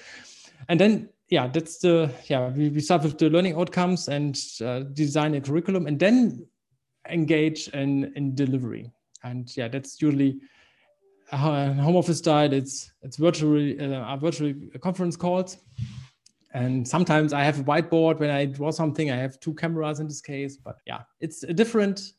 And 0.69 0.79
then 0.79 1.09
yeah, 1.29 1.47
that's 1.47 1.79
the 1.79 2.13
yeah. 2.25 2.49
We, 2.49 2.69
we 2.69 2.79
start 2.79 3.03
with 3.03 3.17
the 3.17 3.29
learning 3.29 3.55
outcomes 3.55 4.07
and 4.07 4.39
uh, 4.61 4.79
design 4.93 5.35
a 5.35 5.41
curriculum, 5.41 5.85
and 5.87 5.99
then 5.99 6.45
engage 7.09 7.67
in 7.69 8.13
in 8.15 8.35
delivery. 8.35 8.91
And 9.23 9.55
yeah, 9.57 9.67
that's 9.67 10.01
usually 10.01 10.39
home 11.31 11.95
office 11.95 12.19
style. 12.19 12.53
It's 12.53 12.91
it's 13.01 13.17
virtually 13.17 13.79
uh, 13.79 14.15
virtual 14.17 14.53
conference 14.81 15.17
calls, 15.17 15.57
and 16.53 16.87
sometimes 16.87 17.33
I 17.33 17.43
have 17.43 17.59
a 17.59 17.63
whiteboard 17.63 18.19
when 18.19 18.29
I 18.29 18.45
draw 18.45 18.71
something. 18.71 19.11
I 19.11 19.17
have 19.17 19.39
two 19.39 19.53
cameras 19.53 19.99
in 19.99 20.07
this 20.07 20.21
case, 20.21 20.57
but 20.57 20.77
yeah, 20.85 21.01
it's 21.19 21.41
different, 21.41 22.13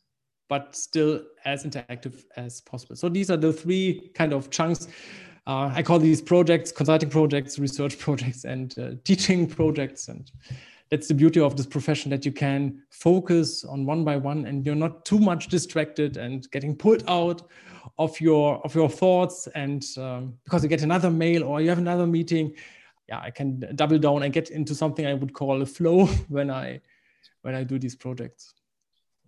but 0.49 0.75
still 0.75 1.23
as 1.45 1.63
interactive 1.63 2.25
as 2.37 2.61
possible. 2.61 2.95
So 2.95 3.09
these 3.09 3.31
are 3.31 3.37
the 3.37 3.51
three 3.51 4.11
kind 4.13 4.33
of 4.33 4.51
chunks 4.51 4.87
uh, 5.49 5.71
I 5.73 5.81
call 5.81 5.97
these 5.97 6.21
projects 6.21 6.71
consulting 6.71 7.09
projects, 7.09 7.57
research 7.57 7.97
projects, 8.05 8.45
and 8.45 8.77
uh, 8.77 8.91
teaching 9.03 9.47
projects. 9.47 10.07
And 10.07 10.31
that's 10.91 11.07
the 11.07 11.15
beauty 11.15 11.39
of 11.39 11.57
this 11.57 11.65
profession 11.65 12.11
that 12.11 12.23
you 12.23 12.31
can 12.31 12.83
focus 12.91 13.65
on 13.65 13.83
one 13.83 14.03
by 14.03 14.15
one 14.15 14.45
and 14.45 14.63
you're 14.63 14.75
not 14.75 15.05
too 15.05 15.17
much 15.17 15.47
distracted 15.47 16.17
and 16.17 16.49
getting 16.51 16.75
pulled 16.75 17.03
out 17.07 17.41
of 17.97 18.19
your 18.21 18.61
of 18.63 18.75
your 18.75 18.89
thoughts 18.89 19.47
and 19.55 19.83
um, 19.97 20.35
because 20.43 20.61
you 20.61 20.69
get 20.69 20.83
another 20.83 21.09
mail 21.09 21.43
or 21.43 21.61
you 21.61 21.69
have 21.69 21.77
another 21.77 22.05
meeting 22.05 22.53
yeah 23.07 23.19
i 23.19 23.31
can 23.31 23.59
double 23.75 23.97
down 23.97 24.23
and 24.23 24.33
get 24.33 24.49
into 24.49 24.75
something 24.75 25.05
i 25.05 25.13
would 25.13 25.33
call 25.33 25.61
a 25.61 25.65
flow 25.65 26.05
when 26.29 26.49
i 26.49 26.79
when 27.41 27.55
i 27.55 27.63
do 27.63 27.79
these 27.79 27.95
projects 27.95 28.53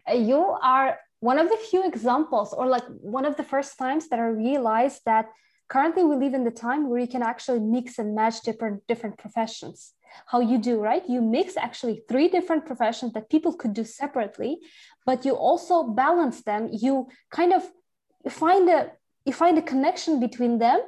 uh, 0.09 0.13
you 0.13 0.39
are 0.61 0.99
one 1.19 1.39
of 1.39 1.49
the 1.49 1.57
few 1.69 1.85
examples 1.85 2.53
or 2.53 2.67
like 2.67 2.83
one 3.01 3.25
of 3.25 3.35
the 3.35 3.43
first 3.43 3.77
times 3.77 4.07
that 4.09 4.19
i 4.19 4.27
realized 4.27 5.01
that 5.05 5.27
currently 5.71 6.03
we 6.03 6.15
live 6.17 6.33
in 6.33 6.43
the 6.43 6.57
time 6.67 6.89
where 6.89 6.99
you 6.99 7.07
can 7.07 7.23
actually 7.23 7.61
mix 7.61 7.97
and 7.97 8.13
match 8.13 8.37
different 8.41 8.85
different 8.91 9.17
professions. 9.17 9.93
How 10.31 10.39
you 10.51 10.57
do 10.57 10.73
right? 10.89 11.03
You 11.07 11.21
mix 11.21 11.55
actually 11.67 12.03
three 12.09 12.27
different 12.27 12.65
professions 12.65 13.13
that 13.13 13.29
people 13.29 13.53
could 13.53 13.73
do 13.73 13.85
separately 14.01 14.59
but 15.05 15.25
you 15.25 15.33
also 15.33 15.83
balance 15.83 16.41
them. 16.49 16.69
You 16.85 17.07
kind 17.31 17.53
of 17.53 17.63
find 18.29 18.69
a 18.69 18.91
you 19.25 19.33
find 19.33 19.57
a 19.57 19.69
connection 19.73 20.19
between 20.19 20.59
them 20.59 20.79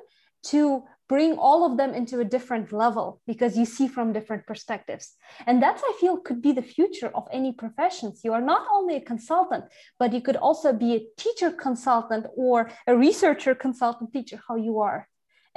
to 0.51 0.83
bring 1.13 1.33
all 1.37 1.61
of 1.63 1.77
them 1.77 1.91
into 1.93 2.15
a 2.21 2.31
different 2.35 2.67
level 2.73 3.21
because 3.31 3.55
you 3.59 3.65
see 3.75 3.87
from 3.95 4.13
different 4.17 4.43
perspectives. 4.51 5.05
And 5.47 5.55
that's 5.63 5.83
i 5.89 5.93
feel 6.01 6.15
could 6.27 6.41
be 6.47 6.53
the 6.59 6.67
future 6.75 7.11
of 7.19 7.23
any 7.39 7.51
professions. 7.63 8.15
You 8.25 8.33
are 8.37 8.45
not 8.53 8.63
only 8.77 8.95
a 8.97 9.07
consultant 9.13 9.65
but 10.01 10.09
you 10.15 10.21
could 10.25 10.39
also 10.47 10.69
be 10.85 10.89
a 10.95 11.01
teacher 11.23 11.49
consultant 11.67 12.23
or 12.45 12.57
a 12.91 12.93
researcher 13.07 13.53
consultant 13.65 14.09
teacher 14.15 14.37
how 14.47 14.55
you 14.67 14.73
are. 14.89 14.99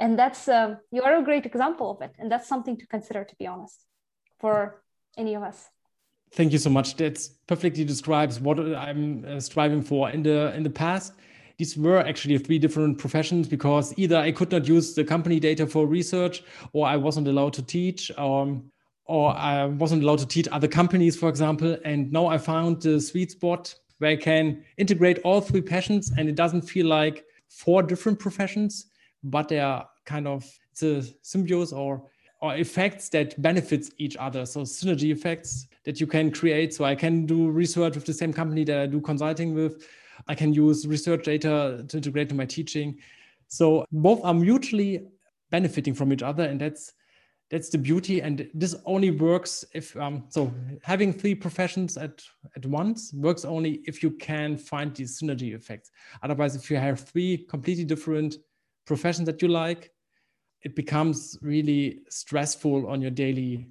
And 0.03 0.11
that's 0.21 0.43
um, 0.57 0.69
you 0.95 1.01
are 1.07 1.15
a 1.21 1.23
great 1.29 1.45
example 1.51 1.87
of 1.93 1.97
it. 2.05 2.13
And 2.19 2.27
that's 2.31 2.47
something 2.53 2.75
to 2.81 2.85
consider 2.95 3.21
to 3.31 3.35
be 3.41 3.47
honest 3.53 3.79
for 4.41 4.55
any 5.23 5.33
of 5.39 5.41
us. 5.51 5.57
Thank 6.37 6.49
you 6.55 6.61
so 6.65 6.71
much. 6.77 6.87
That 7.01 7.15
perfectly 7.53 7.85
describes 7.93 8.33
what 8.45 8.57
i'm 8.85 9.03
uh, 9.25 9.39
striving 9.49 9.83
for 9.89 10.01
in 10.15 10.21
the 10.29 10.37
in 10.57 10.63
the 10.69 10.75
past 10.85 11.09
these 11.57 11.75
were 11.75 11.99
actually 11.99 12.37
three 12.37 12.59
different 12.59 12.97
professions 12.97 13.47
because 13.47 13.93
either 13.97 14.17
i 14.17 14.31
could 14.31 14.51
not 14.51 14.67
use 14.67 14.93
the 14.93 15.03
company 15.03 15.39
data 15.39 15.65
for 15.65 15.85
research 15.85 16.43
or 16.73 16.87
i 16.87 16.95
wasn't 16.95 17.27
allowed 17.27 17.53
to 17.53 17.61
teach 17.61 18.11
um, 18.17 18.63
or 19.05 19.35
i 19.37 19.65
wasn't 19.65 20.01
allowed 20.03 20.19
to 20.19 20.27
teach 20.27 20.47
other 20.51 20.67
companies 20.67 21.15
for 21.17 21.29
example. 21.29 21.77
And 21.85 22.11
now 22.11 22.27
i 22.27 22.37
found 22.37 22.81
the 22.81 22.99
sweet 22.99 23.31
spot 23.31 23.73
where 23.99 24.11
i 24.11 24.15
can 24.15 24.63
integrate 24.77 25.19
all 25.23 25.41
three 25.41 25.61
passions 25.61 26.11
and 26.17 26.29
it 26.29 26.35
doesn't 26.35 26.61
feel 26.61 26.87
like 26.87 27.25
four 27.49 27.81
different 27.81 28.19
professions 28.19 28.87
but 29.23 29.47
they 29.47 29.59
are 29.59 29.87
kind 30.05 30.27
of 30.27 30.45
it's 30.71 30.83
a 30.83 31.03
symbiosis 31.21 31.73
or 31.73 32.03
or 32.39 32.55
effects 32.55 33.09
that 33.09 33.41
benefits 33.41 33.89
each 33.97 34.15
other. 34.17 34.45
So 34.45 34.61
synergy 34.61 35.11
effects 35.11 35.67
that 35.85 35.99
you 35.99 36.05
can 36.05 36.29
create. 36.29 36.71
So 36.73 36.85
i 36.85 36.93
can 36.93 37.25
do 37.25 37.49
research 37.49 37.95
with 37.95 38.05
the 38.05 38.13
same 38.13 38.31
company 38.31 38.63
that 38.65 38.79
i 38.79 38.85
do 38.85 39.01
consulting 39.01 39.55
with 39.55 39.83
i 40.27 40.35
can 40.35 40.53
use 40.53 40.87
research 40.87 41.25
data 41.25 41.85
to 41.87 41.97
integrate 41.97 42.29
to 42.29 42.35
my 42.35 42.45
teaching. 42.45 42.97
So 43.47 43.85
both 43.91 44.21
are 44.23 44.33
mutually 44.33 45.07
benefiting 45.49 45.93
from 45.93 46.11
each 46.11 46.23
other 46.23 46.43
and 46.43 46.59
that's 46.59 46.93
that's 47.49 47.69
the 47.69 47.77
beauty. 47.77 48.21
And 48.21 48.49
this 48.53 48.75
only 48.85 49.11
works 49.11 49.63
if 49.73 49.95
um, 49.95 50.25
so 50.29 50.51
having 50.83 51.13
three 51.13 51.33
professions 51.33 51.97
at 51.97 52.21
at 52.55 52.65
once 52.65 53.13
works 53.13 53.45
only 53.45 53.81
if 53.85 54.03
you 54.03 54.11
can 54.11 54.57
find 54.57 54.93
these 54.93 55.19
synergy 55.19 55.55
effects. 55.55 55.91
Otherwise 56.23 56.55
if 56.55 56.69
you 56.69 56.77
have 56.77 56.99
three 56.99 57.45
completely 57.49 57.85
different 57.85 58.35
professions 58.85 59.25
that 59.27 59.41
you 59.41 59.47
like, 59.47 59.91
it 60.63 60.75
becomes 60.75 61.37
really 61.41 62.01
stressful 62.09 62.87
on 62.87 63.01
your 63.01 63.11
daily 63.11 63.69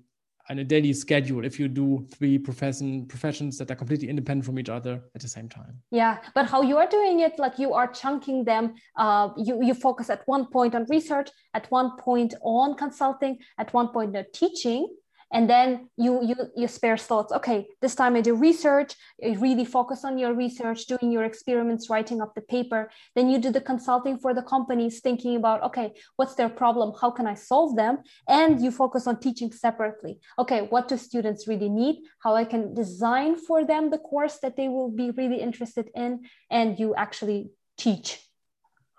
on 0.49 0.59
a 0.59 0.65
daily 0.65 0.93
schedule 0.93 1.45
if 1.45 1.59
you 1.59 1.69
do 1.69 2.07
three 2.15 2.38
profession 2.38 3.07
professions 3.07 3.59
that 3.59 3.71
are 3.71 3.75
completely 3.75 4.09
independent 4.09 4.45
from 4.45 4.59
each 4.59 4.69
other 4.69 5.03
at 5.15 5.21
the 5.21 5.29
same 5.29 5.49
time. 5.49 5.81
Yeah 5.91 6.19
but 6.35 6.47
how 6.47 6.62
you 6.62 6.76
are 6.76 6.88
doing 6.88 7.21
it 7.21 7.38
like 7.38 7.59
you 7.59 7.73
are 7.73 7.87
chunking 7.87 8.45
them 8.45 8.75
uh, 8.97 9.31
you 9.37 9.62
you 9.62 9.75
focus 9.75 10.11
at 10.11 10.23
one 10.26 10.47
point 10.47 10.75
on 10.75 10.87
research 10.88 11.31
at 11.55 11.71
one 11.71 11.97
point 11.97 12.35
on 12.43 12.76
consulting 12.76 13.38
at 13.59 13.73
one 13.73 13.88
point 13.88 14.17
on 14.17 14.25
teaching 14.33 14.88
and 15.33 15.50
then 15.50 15.88
you 15.97 16.25
you 16.25 16.37
you 16.56 16.68
spare 16.68 16.97
thoughts. 16.97 17.33
Okay 17.33 17.66
this 17.80 17.95
time 17.95 18.16
i 18.16 18.21
do 18.21 18.35
research 18.35 18.95
you 19.18 19.38
really 19.38 19.64
focus 19.64 20.04
on 20.04 20.18
your 20.18 20.35
research 20.35 20.87
doing 20.87 21.11
your 21.11 21.25
experiments 21.25 21.90
writing 21.90 22.21
up 22.21 22.35
the 22.35 22.40
paper. 22.40 22.90
Then 23.14 23.28
you 23.28 23.38
do 23.38 23.50
the 23.50 23.61
consulting 23.61 24.18
for 24.18 24.33
the 24.35 24.42
companies 24.42 25.00
thinking 25.00 25.37
about 25.37 25.62
okay 25.64 25.95
what's 26.16 26.35
their 26.35 26.49
problem? 26.49 26.92
How 27.00 27.11
can 27.11 27.26
i 27.26 27.35
solve 27.35 27.76
them? 27.76 27.99
And 28.28 28.61
you 28.61 28.71
focus 28.71 29.06
on 29.06 29.21
teaching 29.21 29.52
separately. 29.52 30.21
Okay 30.38 30.62
what 30.62 30.88
do 30.88 30.97
students 30.97 31.49
really 31.49 31.68
need? 31.68 31.97
How 32.21 32.35
i 32.35 32.45
can 32.45 32.75
design 32.75 33.37
for 33.37 33.64
them 33.64 33.90
the 33.90 33.99
course 33.99 34.38
that 34.38 34.56
they 34.56 34.68
will 34.68 34.90
be 34.90 35.11
really 35.11 35.40
interested 35.40 35.90
in. 35.95 36.25
And 36.50 36.78
you 36.78 36.95
actually 36.95 37.50
teach 37.76 38.21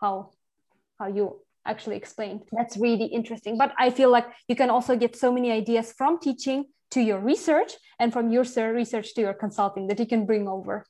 how 0.02 0.32
how 1.00 1.08
you 1.08 1.42
actually 1.68 1.98
explained. 1.98 2.42
That's 2.52 2.78
really 2.78 3.06
interesting. 3.06 3.58
But 3.58 3.74
I 3.78 3.90
feel 3.90 4.10
like 4.10 4.26
you 4.48 4.56
can 4.56 4.70
also 4.70 4.96
get 4.96 5.16
so 5.16 5.32
many 5.32 5.52
ideas 5.52 5.94
from 5.98 6.20
teaching 6.20 6.66
to 6.92 7.02
your 7.02 7.20
research 7.20 7.74
and 8.00 8.14
from 8.14 8.32
your 8.32 8.46
research 8.74 9.14
to 9.16 9.22
your 9.22 9.34
consulting 9.34 9.88
that 9.88 10.00
you 10.00 10.08
can 10.08 10.26
bring 10.26 10.48
over. 10.48 10.86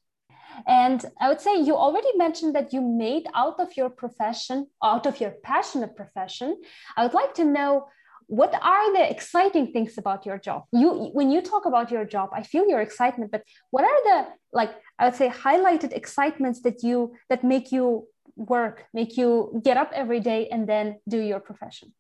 And 0.68 1.04
I 1.20 1.30
would 1.30 1.42
say 1.42 1.62
you 1.62 1.76
already 1.76 2.16
mentioned 2.16 2.56
that 2.56 2.74
you 2.74 2.82
made 2.82 3.28
out 3.36 3.60
of 3.60 3.78
your 3.78 3.90
profession, 3.90 4.68
out 4.84 5.06
of 5.06 5.20
your 5.20 5.34
passionate 5.44 5.96
profession. 5.96 6.60
I 6.96 7.04
would 7.04 7.14
like 7.14 7.34
to 7.36 7.46
know 7.46 7.88
what 8.28 8.54
are 8.62 8.94
the 8.94 9.10
exciting 9.10 9.72
things 9.72 9.98
about 9.98 10.26
your 10.26 10.38
job 10.38 10.64
you 10.74 11.10
when 11.14 11.32
you 11.32 11.42
talk 11.42 11.66
about 11.66 11.90
your 11.90 12.04
job 12.04 12.30
i 12.34 12.44
feel 12.44 12.68
your 12.68 12.82
excitement 12.82 13.32
but 13.32 13.42
what 13.72 13.86
are 13.86 14.04
the 14.04 14.28
like 14.52 14.72
i 15.00 15.06
would 15.06 15.16
say 15.16 15.30
highlighted 15.30 15.94
excitements 15.94 16.62
that 16.62 16.84
you 16.84 17.14
that 17.30 17.44
make 17.44 17.72
you 17.72 18.06
work 18.38 18.86
make 18.94 19.18
you 19.18 19.62
get 19.64 19.78
up 19.78 19.92
every 19.94 20.20
day 20.20 20.48
and 20.50 20.68
then 20.68 21.00
do 21.08 21.20
your 21.20 21.40
profession. 21.40 21.94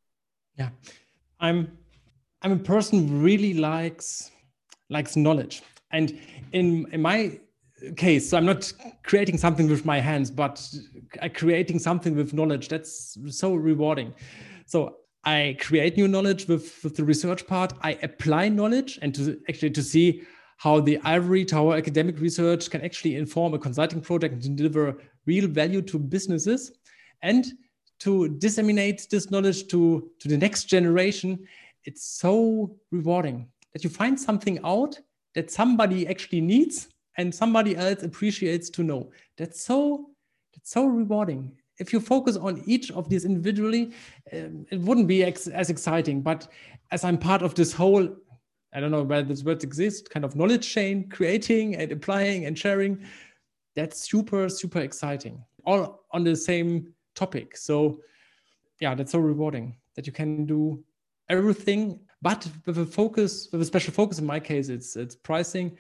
Yeah. 0.56 0.70
I'm 1.40 1.78
i'm 2.44 2.52
a 2.52 2.58
person 2.58 3.08
who 3.08 3.16
really 3.16 3.54
likes 3.56 4.32
likes 4.90 5.16
knowledge. 5.16 5.64
And 5.92 6.20
in 6.54 6.88
in 6.92 7.02
my 7.02 7.40
case 7.96 8.30
so 8.30 8.38
i'm 8.38 8.46
not 8.46 8.74
creating 9.04 9.38
something 9.38 9.70
with 9.70 9.86
my 9.86 10.00
hands 10.00 10.32
but 10.32 10.68
uh, 11.22 11.30
creating 11.32 11.78
something 11.78 12.16
with 12.16 12.34
knowledge 12.34 12.70
that's 12.70 13.18
so 13.30 13.56
rewarding. 13.56 14.14
So 14.66 14.98
i 15.24 15.58
create 15.60 15.98
new 15.98 16.08
knowledge 16.08 16.48
with, 16.48 16.84
with 16.84 16.96
the 16.96 17.04
research 17.04 17.48
part. 17.48 17.74
I 17.82 17.92
apply 18.04 18.50
knowledge 18.50 19.00
and 19.02 19.14
to 19.16 19.40
actually 19.50 19.72
to 19.72 19.84
see 19.84 20.24
how 20.58 20.80
the 20.80 21.00
ivory 21.04 21.46
tower 21.46 21.76
academic 21.76 22.20
research 22.20 22.70
can 22.72 22.82
actually 22.82 23.16
inform 23.16 23.54
a 23.54 23.60
consulting 23.60 24.02
project 24.02 24.44
and 24.44 24.58
deliver 24.58 24.98
real 25.28 25.48
value 25.48 25.82
to 25.84 26.00
businesses 26.00 26.72
and 27.22 27.46
to 28.00 28.30
disseminate 28.40 29.08
this 29.12 29.30
knowledge 29.30 29.68
to, 29.68 30.10
to 30.20 30.28
the 30.28 30.38
next 30.38 30.66
generation. 30.66 31.48
It's 31.84 32.04
so 32.04 32.76
rewarding 32.92 33.48
that 33.74 33.84
you 33.84 33.90
find 33.90 34.20
something 34.20 34.60
out 34.64 35.00
that 35.36 35.52
somebody 35.52 36.08
actually 36.08 36.42
needs 36.42 36.90
and 37.18 37.34
somebody 37.34 37.76
else 37.76 38.04
appreciates 38.04 38.70
to 38.72 38.84
know. 38.84 39.12
That's 39.38 39.62
so 39.62 40.10
that's 40.56 40.72
so 40.72 40.86
rewarding. 40.86 41.52
If 41.80 41.94
you 41.94 42.00
focus 42.00 42.38
on 42.38 42.64
each 42.66 42.90
of 42.92 43.08
these 43.08 43.26
individually, 43.26 43.92
um, 44.34 44.66
it 44.72 44.80
wouldn't 44.80 45.08
be 45.08 45.24
ex- 45.24 45.48
as 45.48 45.70
exciting. 45.70 46.22
But 46.22 46.48
as 46.92 47.04
I'm 47.04 47.18
part 47.18 47.44
of 47.44 47.54
this 47.54 47.72
whole 47.72 48.10
I 48.74 48.80
don't 48.80 48.92
know 48.92 49.04
where 49.04 49.24
this 49.24 49.44
word 49.44 49.64
exists, 49.64 50.08
kind 50.08 50.26
of 50.26 50.36
knowledge 50.36 50.68
chain, 50.68 51.10
creating 51.10 51.76
and 51.76 51.92
applying 51.92 52.46
and 52.46 52.58
sharing. 52.58 53.04
That's 53.78 54.10
super, 54.10 54.50
super 54.50 54.80
exciting. 54.80 55.46
All 55.64 56.04
on 56.12 56.24
the 56.24 56.36
same 56.36 56.94
topic. 57.14 57.56
So 57.56 58.02
yeah, 58.82 58.96
that's 58.96 59.12
so 59.12 59.20
rewarding 59.20 59.78
that 59.96 60.08
you 60.08 60.14
can 60.14 60.48
do 60.48 60.84
everything, 61.30 62.00
but 62.24 62.48
with 62.66 62.80
a 62.80 62.86
focus, 62.88 63.50
with 63.52 63.62
a 63.62 63.66
special 63.66 63.94
focus. 63.94 64.18
In 64.18 64.26
my 64.26 64.40
case, 64.40 64.70
it's 64.70 64.96
it's 64.96 65.16
pricing. 65.16 65.78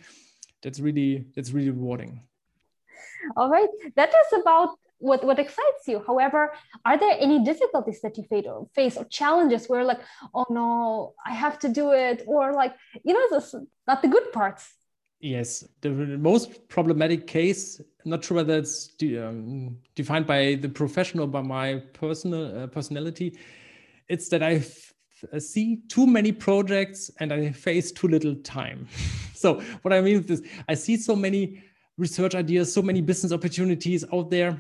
That's 0.61 0.79
really 0.79 1.25
that's 1.35 1.51
really 1.51 1.71
rewarding. 1.71 2.21
All 3.35 3.49
right, 3.49 3.69
that 3.95 4.09
is 4.09 4.41
about 4.41 4.77
what 4.99 5.23
what 5.23 5.37
excites 5.37 5.87
you 5.87 6.03
however 6.07 6.51
are 6.83 6.97
there 6.97 7.15
any 7.19 7.43
difficulties 7.43 8.01
that 8.01 8.17
you 8.17 8.23
face 8.73 8.97
or 8.97 9.05
challenges 9.05 9.67
where 9.67 9.83
like 9.83 9.99
oh 10.33 10.45
no 10.49 11.13
i 11.23 11.33
have 11.33 11.59
to 11.59 11.69
do 11.69 11.91
it 11.91 12.23
or 12.25 12.51
like 12.53 12.73
you 13.05 13.13
know 13.13 13.27
this 13.29 13.53
not 13.85 14.01
the 14.01 14.07
good 14.07 14.31
parts 14.31 14.73
yes 15.19 15.63
the 15.81 15.89
most 15.89 16.67
problematic 16.67 17.25
case 17.27 17.79
i'm 17.79 18.11
not 18.11 18.23
sure 18.23 18.37
whether 18.37 18.57
it's 18.57 18.87
de 18.99 19.17
um, 19.17 19.77
defined 19.95 20.27
by 20.27 20.55
the 20.55 20.69
professional 20.69 21.27
by 21.27 21.41
my 21.41 21.75
personal 21.93 22.63
uh, 22.63 22.67
personality 22.67 23.37
it's 24.09 24.29
that 24.29 24.43
i 24.43 24.61
see 25.39 25.79
too 25.87 26.05
many 26.05 26.31
projects 26.31 27.09
and 27.19 27.33
i 27.33 27.51
face 27.51 27.91
too 27.91 28.07
little 28.07 28.35
time 28.35 28.87
so 29.33 29.61
what 29.81 29.93
i 29.93 30.01
mean 30.01 30.17
is 30.17 30.25
this: 30.25 30.41
i 30.69 30.73
see 30.73 30.95
so 30.95 31.15
many 31.15 31.63
research 31.97 32.35
ideas 32.35 32.71
so 32.71 32.81
many 32.81 33.01
business 33.01 33.31
opportunities 33.31 34.05
out 34.13 34.29
there 34.29 34.57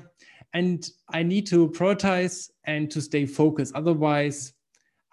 and 0.53 0.89
I 1.09 1.23
need 1.23 1.47
to 1.47 1.69
prioritize 1.69 2.49
and 2.65 2.89
to 2.91 3.01
stay 3.01 3.25
focused. 3.25 3.75
Otherwise, 3.75 4.53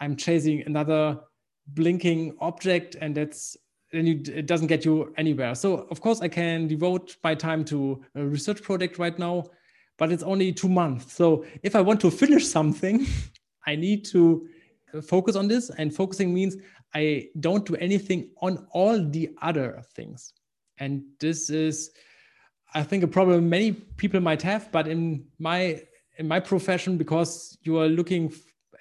I'm 0.00 0.16
chasing 0.16 0.62
another 0.66 1.20
blinking 1.68 2.36
object, 2.40 2.96
and 3.00 3.14
that's 3.14 3.56
then 3.94 4.06
you, 4.06 4.20
it 4.34 4.46
doesn't 4.46 4.66
get 4.66 4.84
you 4.84 5.12
anywhere. 5.16 5.54
So 5.54 5.86
of 5.90 6.00
course 6.00 6.20
I 6.20 6.28
can 6.28 6.66
devote 6.66 7.16
my 7.22 7.34
time 7.34 7.64
to 7.66 8.02
a 8.14 8.24
research 8.24 8.62
project 8.62 8.98
right 8.98 9.16
now, 9.18 9.44
but 9.98 10.10
it's 10.10 10.22
only 10.22 10.52
two 10.52 10.68
months. 10.68 11.12
So 11.14 11.44
if 11.62 11.76
I 11.76 11.80
want 11.80 12.00
to 12.00 12.10
finish 12.10 12.46
something, 12.46 13.06
I 13.66 13.76
need 13.76 14.04
to 14.06 14.48
focus 15.02 15.36
on 15.36 15.48
this. 15.48 15.70
And 15.70 15.94
focusing 15.94 16.34
means 16.34 16.56
I 16.94 17.28
don't 17.40 17.64
do 17.64 17.76
anything 17.76 18.30
on 18.42 18.66
all 18.72 19.02
the 19.02 19.30
other 19.42 19.82
things. 19.94 20.32
And 20.78 21.04
this 21.20 21.50
is, 21.50 21.90
I 22.74 22.82
think, 22.82 23.04
a 23.04 23.08
problem 23.08 23.48
many 23.48 23.72
people 23.72 24.20
might 24.20 24.42
have. 24.42 24.70
But 24.72 24.88
in 24.88 25.24
my 25.38 25.82
in 26.16 26.28
my 26.28 26.40
profession, 26.40 26.96
because 26.96 27.58
you 27.62 27.78
are 27.78 27.88
looking 27.88 28.32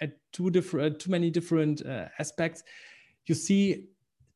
at 0.01 0.12
too 0.32 0.50
different, 0.51 0.96
uh, 0.96 0.98
too 1.00 1.10
many 1.12 1.32
different 1.32 1.84
uh, 1.86 2.08
aspects, 2.20 2.63
you 3.25 3.36
see 3.36 3.88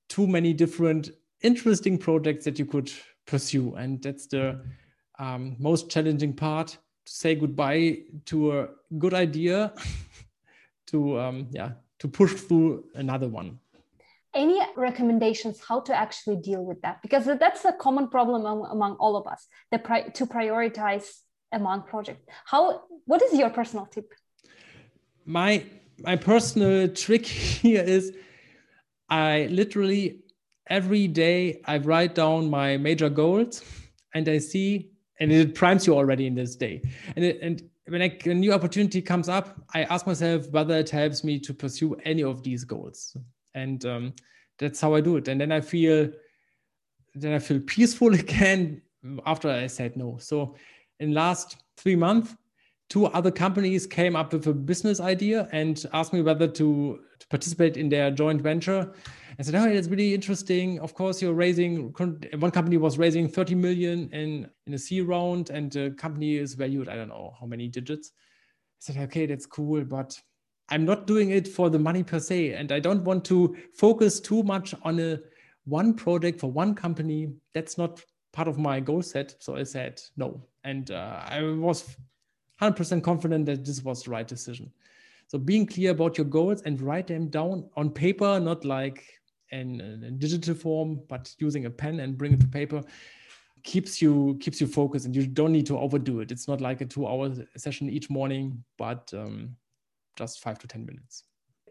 too 0.10 0.28
many 0.28 0.54
different 0.54 1.12
interesting 1.42 1.98
projects 1.98 2.46
that 2.46 2.58
you 2.60 2.66
could 2.66 2.92
pursue, 3.26 3.76
and 3.76 4.02
that's 4.02 4.28
the 4.28 4.62
um, 5.20 5.56
most 5.60 5.90
challenging 5.90 6.34
part 6.34 6.78
to 7.06 7.12
say 7.12 7.36
goodbye 7.36 8.00
to 8.26 8.60
a 8.60 8.68
good 8.98 9.14
idea 9.14 9.74
to 10.88 11.20
um, 11.20 11.48
yeah 11.52 11.72
to 12.00 12.08
push 12.08 12.34
through 12.34 12.86
another 12.96 13.28
one. 13.28 13.60
Any 14.34 14.62
recommendations 14.76 15.60
how 15.68 15.80
to 15.82 15.96
actually 15.96 16.36
deal 16.38 16.64
with 16.64 16.82
that? 16.82 17.02
Because 17.02 17.26
that's 17.26 17.66
a 17.66 17.74
common 17.74 18.08
problem 18.10 18.42
among, 18.42 18.68
among 18.70 18.94
all 18.96 19.16
of 19.16 19.26
us 19.26 19.48
the 19.72 19.80
pri- 19.80 20.10
to 20.10 20.26
prioritize 20.26 21.08
among 21.52 21.84
projects. 21.84 22.26
How 22.46 22.84
what 23.06 23.22
is 23.22 23.34
your 23.34 23.50
personal 23.50 23.86
tip? 23.86 24.14
My 25.26 25.66
my 26.00 26.16
personal 26.16 26.88
trick 26.90 27.26
here 27.62 27.84
is 27.84 28.14
i 29.10 29.48
literally 29.52 30.20
every 30.70 31.08
day 31.08 31.62
i 31.66 31.78
write 31.78 32.16
down 32.16 32.50
my 32.50 32.78
major 32.78 33.10
goals 33.10 33.64
and 34.14 34.28
i 34.28 34.38
see 34.38 34.90
and 35.20 35.32
it 35.32 35.56
primes 35.56 35.88
you 35.88 35.96
already 35.96 36.28
in 36.28 36.36
this 36.36 36.56
day 36.56 36.82
and 37.16 37.26
it, 37.26 37.40
and 37.42 37.70
when 37.88 38.02
a 38.02 38.34
new 38.34 38.54
opportunity 38.54 39.02
comes 39.02 39.30
up, 39.30 39.62
I 39.74 39.84
ask 39.84 40.06
myself 40.06 40.50
whether 40.52 40.78
it 40.78 40.90
helps 40.90 41.24
me 41.24 41.40
to 41.40 41.54
pursue 41.54 41.96
any 42.04 42.24
of 42.24 42.44
these 42.44 42.64
goals, 42.64 43.16
and 43.54 43.84
um, 43.86 44.14
that's 44.60 44.82
how 44.82 44.94
I 44.94 45.02
do 45.02 45.18
it. 45.18 45.28
And 45.28 45.40
then 45.40 45.52
I 45.52 45.62
feel, 45.62 46.10
then 47.16 47.34
I 47.34 47.40
feel 47.40 47.60
peaceful 47.62 48.14
again 48.14 48.82
after 49.26 49.50
I 49.50 49.68
said 49.68 49.96
no. 49.96 50.18
So, 50.20 50.56
in 51.00 51.14
last 51.14 51.58
three 51.78 51.96
months, 51.96 52.36
two 52.90 53.06
other 53.08 53.32
companies 53.32 53.86
came 53.86 54.16
up 54.16 54.34
with 54.34 54.48
a 54.48 54.54
business 54.54 55.00
idea 55.00 55.48
and 55.52 55.86
asked 55.94 56.14
me 56.14 56.22
whether 56.22 56.48
to, 56.48 57.00
to 57.20 57.28
participate 57.28 57.78
in 57.78 57.90
their 57.90 58.12
joint 58.12 58.42
venture 58.42 58.94
I 59.40 59.44
said, 59.44 59.54
oh, 59.54 59.68
it's 59.68 59.88
really 59.88 60.16
interesting. 60.16 60.80
Of 60.80 60.96
course, 60.96 61.22
you're 61.22 61.34
raising, 61.34 61.94
one 62.40 62.52
company 62.52 62.78
was 62.78 62.98
raising 62.98 63.30
30 63.30 63.54
million 63.54 64.10
in, 64.12 64.50
in 64.66 64.74
a 64.74 64.80
C 64.80 65.02
round 65.02 65.52
and 65.52 65.72
the 65.72 65.92
company 65.92 66.38
is 66.38 66.56
valued, 66.56 66.90
I 66.90 66.96
don't 66.96 67.10
know 67.10 67.36
how 67.40 67.46
many 67.46 67.68
digits. 67.68 68.12
I 68.16 68.80
said, 68.80 68.98
okay, 69.04 69.28
that's 69.28 69.46
cool, 69.46 69.84
but 69.84 70.20
I'm 70.70 70.86
not 70.86 71.06
doing 71.06 71.30
it 71.30 71.48
for 71.48 71.70
the 71.70 71.78
money 71.78 72.02
per 72.02 72.20
se. 72.20 72.54
And 72.54 72.72
I 72.72 72.80
don't 72.80 73.04
want 73.04 73.26
to 73.26 73.56
focus 73.76 74.20
too 74.20 74.42
much 74.42 74.74
on 74.82 75.00
a 75.00 75.20
one 75.66 75.94
project 75.94 76.40
for 76.40 76.52
one 76.52 76.74
company. 76.74 77.30
That's 77.54 77.78
not 77.78 78.02
part 78.34 78.48
of 78.48 78.58
my 78.58 78.80
goal 78.80 79.04
set. 79.04 79.36
So 79.40 79.56
I 79.56 79.64
said 79.64 80.02
no. 80.18 80.42
And 80.64 80.90
uh, 80.90 81.22
I 81.28 81.44
was 81.44 81.96
100% 82.62 83.04
confident 83.04 83.46
that 83.46 83.66
this 83.66 83.84
was 83.84 84.04
the 84.04 84.12
right 84.12 84.28
decision. 84.28 84.72
So 85.28 85.38
being 85.38 85.66
clear 85.66 85.92
about 85.92 86.18
your 86.18 86.26
goals 86.26 86.62
and 86.62 86.82
write 86.82 87.08
them 87.08 87.28
down 87.28 87.70
on 87.76 87.90
paper, 87.92 88.40
not 88.40 88.66
like 88.66 89.06
in, 89.52 90.16
digital 90.18 90.56
form, 90.56 91.02
but 91.08 91.34
using 91.40 91.66
a 91.66 91.70
pen 91.70 92.00
and 92.00 92.18
bring 92.18 92.34
it 92.34 92.40
to 92.42 92.48
paper 92.48 92.84
keeps 93.64 94.02
you 94.02 94.38
keeps 94.40 94.62
you 94.62 94.68
focused 94.68 95.06
and 95.06 95.16
you 95.16 95.28
don't 95.28 95.52
need 95.52 95.66
to 95.66 95.78
overdo 95.78 96.22
it. 96.22 96.32
It's 96.32 96.48
not 96.48 96.62
like 96.62 96.80
a 96.80 96.86
two 96.86 97.06
hour 97.06 97.34
session 97.58 97.90
each 97.90 98.10
morning 98.10 98.64
but 98.78 99.12
um, 99.14 99.56
just 100.16 100.42
five 100.42 100.58
to 100.60 100.68
ten 100.68 100.86
minutes. 100.86 101.24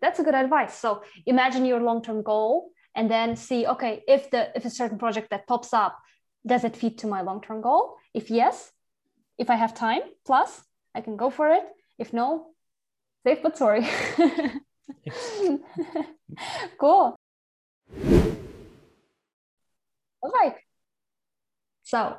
That's 0.03 0.19
a 0.19 0.23
good 0.23 0.35
advice. 0.35 0.75
So 0.77 1.03
imagine 1.25 1.65
your 1.65 1.81
long-term 1.81 2.23
goal 2.23 2.71
and 2.95 3.11
then 3.11 3.35
see 3.35 3.67
okay 3.67 4.03
if 4.07 4.31
the 4.31 4.55
if 4.55 4.67
a 4.67 4.71
certain 4.71 4.99
project 4.99 5.31
that 5.31 5.47
pops 5.47 5.73
up 5.73 5.99
does 6.47 6.65
it 6.65 6.77
fit 6.77 6.99
to 6.99 7.07
my 7.07 7.23
long-term 7.23 7.63
goal? 7.63 7.97
If 8.13 8.31
yes 8.31 8.73
if 9.39 9.51
i 9.51 9.57
have 9.57 9.75
time 9.75 10.03
plus 10.25 10.63
i 10.97 11.01
can 11.01 11.17
go 11.17 11.31
for 11.31 11.49
it 11.51 11.65
if 11.99 12.13
no 12.13 12.49
safe 13.25 13.39
but 13.43 13.57
sorry 13.57 13.87
cool 16.81 17.17
all 20.27 20.33
right. 20.33 20.57
So 21.85 22.17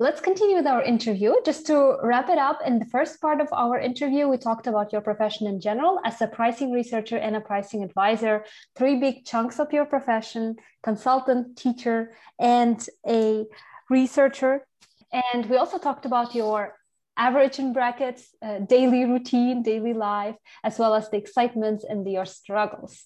let's 0.00 0.20
continue 0.20 0.56
with 0.56 0.66
our 0.66 0.82
interview. 0.82 1.34
Just 1.44 1.66
to 1.68 1.98
wrap 2.02 2.28
it 2.28 2.38
up, 2.38 2.58
in 2.66 2.80
the 2.80 2.84
first 2.86 3.20
part 3.20 3.40
of 3.40 3.48
our 3.52 3.78
interview, 3.78 4.26
we 4.26 4.38
talked 4.38 4.66
about 4.66 4.92
your 4.92 5.02
profession 5.02 5.46
in 5.46 5.60
general 5.60 6.00
as 6.04 6.20
a 6.20 6.26
pricing 6.26 6.72
researcher 6.72 7.16
and 7.16 7.36
a 7.36 7.40
pricing 7.40 7.84
advisor, 7.84 8.44
three 8.74 8.96
big 8.96 9.24
chunks 9.24 9.60
of 9.60 9.72
your 9.72 9.84
profession 9.84 10.56
consultant, 10.82 11.56
teacher, 11.56 12.10
and 12.40 12.88
a 13.06 13.44
researcher. 13.88 14.66
And 15.12 15.46
we 15.46 15.56
also 15.56 15.78
talked 15.78 16.06
about 16.06 16.34
your 16.34 16.74
average 17.16 17.58
in 17.58 17.72
brackets, 17.72 18.34
uh, 18.42 18.58
daily 18.58 19.04
routine, 19.04 19.62
daily 19.62 19.92
life, 19.92 20.36
as 20.62 20.78
well 20.78 20.94
as 20.94 21.08
the 21.10 21.16
excitements 21.16 21.84
and 21.84 22.10
your 22.10 22.24
struggles. 22.24 23.04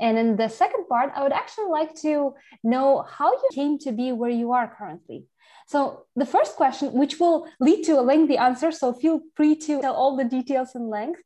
And 0.00 0.18
in 0.18 0.36
the 0.36 0.48
second 0.48 0.88
part, 0.88 1.12
I 1.14 1.22
would 1.22 1.32
actually 1.32 1.70
like 1.70 1.94
to 2.02 2.34
know 2.64 3.04
how 3.08 3.32
you 3.32 3.48
came 3.52 3.78
to 3.80 3.92
be 3.92 4.12
where 4.12 4.30
you 4.30 4.52
are 4.52 4.74
currently. 4.78 5.26
So 5.66 6.06
the 6.16 6.26
first 6.26 6.56
question, 6.56 6.92
which 6.92 7.20
will 7.20 7.46
lead 7.60 7.84
to 7.84 7.98
a 7.98 8.02
lengthy 8.02 8.36
answer, 8.36 8.72
so 8.72 8.92
feel 8.92 9.20
free 9.36 9.56
to 9.56 9.80
tell 9.80 9.94
all 9.94 10.16
the 10.16 10.24
details 10.24 10.74
in 10.74 10.88
length, 10.88 11.20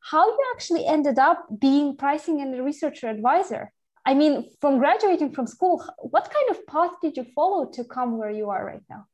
how 0.00 0.26
you 0.26 0.44
actually 0.54 0.86
ended 0.86 1.18
up 1.18 1.46
being 1.58 1.96
pricing 1.96 2.40
and 2.40 2.54
a 2.54 2.62
researcher 2.62 3.08
advisor. 3.08 3.72
I 4.04 4.14
mean, 4.14 4.50
from 4.60 4.78
graduating 4.78 5.32
from 5.32 5.46
school, 5.46 5.84
what 5.98 6.32
kind 6.32 6.50
of 6.50 6.66
path 6.66 6.92
did 7.02 7.16
you 7.16 7.26
follow 7.34 7.66
to 7.72 7.84
come 7.84 8.18
where 8.18 8.30
you 8.30 8.48
are 8.50 8.64
right 8.64 8.82
now? 8.88 9.06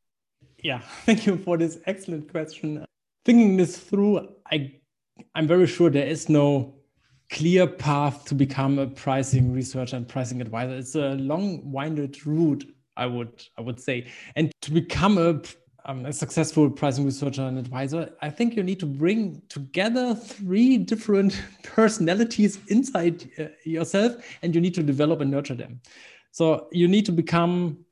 Yeah, 0.62 0.80
thank 1.04 1.26
you 1.26 1.36
for 1.36 1.56
this 1.56 1.78
excellent 1.86 2.30
question. 2.30 2.84
Thinking 3.24 3.56
this 3.56 3.78
through, 3.78 4.28
I 4.50 4.72
I'm 5.34 5.46
very 5.46 5.66
sure 5.66 5.90
there 5.90 6.06
is 6.06 6.28
no 6.28 6.74
clear 7.30 7.66
path 7.66 8.24
to 8.26 8.34
become 8.34 8.78
a 8.78 8.86
pricing 8.86 9.52
researcher 9.52 9.96
and 9.96 10.06
pricing 10.06 10.40
advisor. 10.40 10.76
It's 10.76 10.94
a 10.94 11.14
long-winded 11.14 12.24
route, 12.26 12.64
I 12.96 13.06
would 13.06 13.44
I 13.58 13.62
would 13.62 13.80
say. 13.80 14.06
And 14.36 14.52
to 14.62 14.70
become 14.70 15.18
a 15.18 15.40
um, 15.88 16.04
a 16.04 16.12
successful 16.12 16.68
pricing 16.68 17.04
researcher 17.04 17.42
and 17.42 17.58
advisor, 17.58 18.10
I 18.20 18.28
think 18.28 18.56
you 18.56 18.64
need 18.64 18.80
to 18.80 18.86
bring 18.86 19.40
together 19.48 20.16
three 20.16 20.78
different 20.78 21.40
personalities 21.62 22.58
inside 22.68 23.30
uh, 23.38 23.46
yourself, 23.64 24.16
and 24.42 24.54
you 24.54 24.60
need 24.60 24.74
to 24.74 24.82
develop 24.82 25.20
and 25.20 25.30
nurture 25.30 25.54
them. 25.54 25.80
So 26.32 26.68
you 26.72 26.88
need 26.88 27.06
to 27.06 27.12
become 27.12 27.85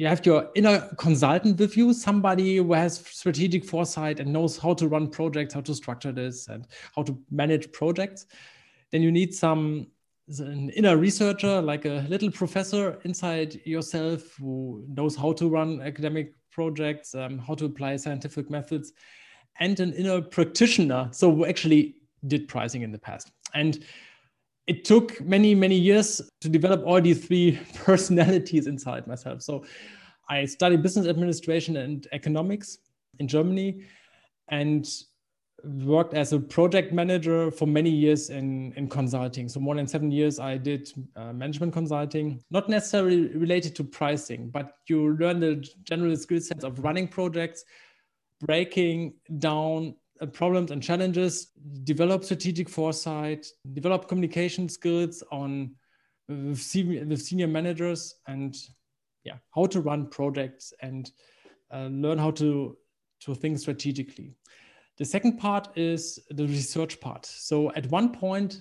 you 0.00 0.06
have 0.06 0.24
your 0.24 0.48
inner 0.54 0.80
consultant 0.96 1.58
with 1.58 1.76
you, 1.76 1.92
somebody 1.92 2.56
who 2.56 2.72
has 2.72 2.96
strategic 3.00 3.66
foresight 3.66 4.18
and 4.18 4.32
knows 4.32 4.56
how 4.56 4.72
to 4.72 4.88
run 4.88 5.10
projects, 5.10 5.52
how 5.52 5.60
to 5.60 5.74
structure 5.74 6.10
this, 6.10 6.48
and 6.48 6.66
how 6.96 7.02
to 7.02 7.18
manage 7.30 7.70
projects. 7.72 8.24
Then 8.92 9.02
you 9.02 9.12
need 9.12 9.34
some 9.34 9.88
an 10.38 10.70
inner 10.70 10.96
researcher, 10.96 11.60
like 11.60 11.84
a 11.84 12.06
little 12.08 12.30
professor 12.30 12.98
inside 13.04 13.60
yourself 13.66 14.36
who 14.38 14.82
knows 14.88 15.16
how 15.16 15.32
to 15.34 15.50
run 15.50 15.82
academic 15.82 16.32
projects, 16.50 17.14
um, 17.14 17.38
how 17.38 17.54
to 17.56 17.66
apply 17.66 17.96
scientific 17.96 18.48
methods, 18.48 18.94
and 19.58 19.80
an 19.80 19.92
inner 19.92 20.22
practitioner, 20.22 21.10
so 21.12 21.30
who 21.30 21.44
actually 21.44 21.96
did 22.26 22.48
pricing 22.48 22.80
in 22.80 22.90
the 22.90 22.98
past. 22.98 23.32
And 23.52 23.84
it 24.70 24.84
took 24.84 25.20
many 25.20 25.52
many 25.52 25.76
years 25.76 26.22
to 26.40 26.48
develop 26.48 26.80
all 26.86 27.00
these 27.00 27.26
three 27.26 27.58
personalities 27.74 28.68
inside 28.68 29.06
myself. 29.06 29.42
So 29.42 29.64
i 30.28 30.44
studied 30.44 30.80
business 30.86 31.06
administration 31.08 31.76
and 31.78 32.06
economics 32.18 32.78
in 33.18 33.26
germany 33.26 33.70
and 34.58 34.88
worked 35.94 36.14
as 36.14 36.32
a 36.32 36.38
project 36.38 36.92
manager 37.00 37.50
for 37.50 37.66
many 37.66 37.90
years 37.90 38.30
in, 38.30 38.72
in 38.76 38.88
consulting. 38.88 39.46
So 39.48 39.60
more 39.60 39.74
than 39.74 39.88
seven 39.88 40.10
years 40.12 40.38
i 40.38 40.56
did 40.56 40.82
uh, 41.16 41.32
management 41.32 41.72
consulting 41.72 42.40
not 42.50 42.68
necessarily 42.68 43.22
related 43.46 43.74
to 43.78 43.84
pricing 43.98 44.50
but 44.50 44.66
you 44.86 45.16
learn 45.22 45.40
the 45.40 45.54
general 45.90 46.16
skill 46.16 46.40
sets 46.40 46.64
of 46.64 46.78
running 46.78 47.08
projects 47.08 47.64
breaking 48.46 49.14
down 49.38 49.96
problems 50.26 50.70
and 50.70 50.82
challenges, 50.82 51.52
develop 51.84 52.24
strategic 52.24 52.68
foresight, 52.68 53.46
develop 53.72 54.08
communication 54.08 54.68
skills 54.68 55.22
on 55.32 55.74
with 56.28 56.58
senior, 56.58 57.04
with 57.06 57.22
senior 57.22 57.48
managers, 57.48 58.16
and 58.26 58.54
yeah, 59.24 59.36
how 59.54 59.66
to 59.66 59.80
run 59.80 60.08
projects 60.08 60.72
and 60.82 61.10
uh, 61.72 61.86
learn 61.86 62.18
how 62.18 62.30
to 62.32 62.76
to 63.20 63.34
think 63.34 63.58
strategically. 63.58 64.34
The 64.98 65.04
second 65.04 65.38
part 65.38 65.68
is 65.76 66.18
the 66.30 66.46
research 66.46 67.00
part. 67.00 67.24
So 67.26 67.72
at 67.72 67.86
one 67.90 68.12
point, 68.12 68.60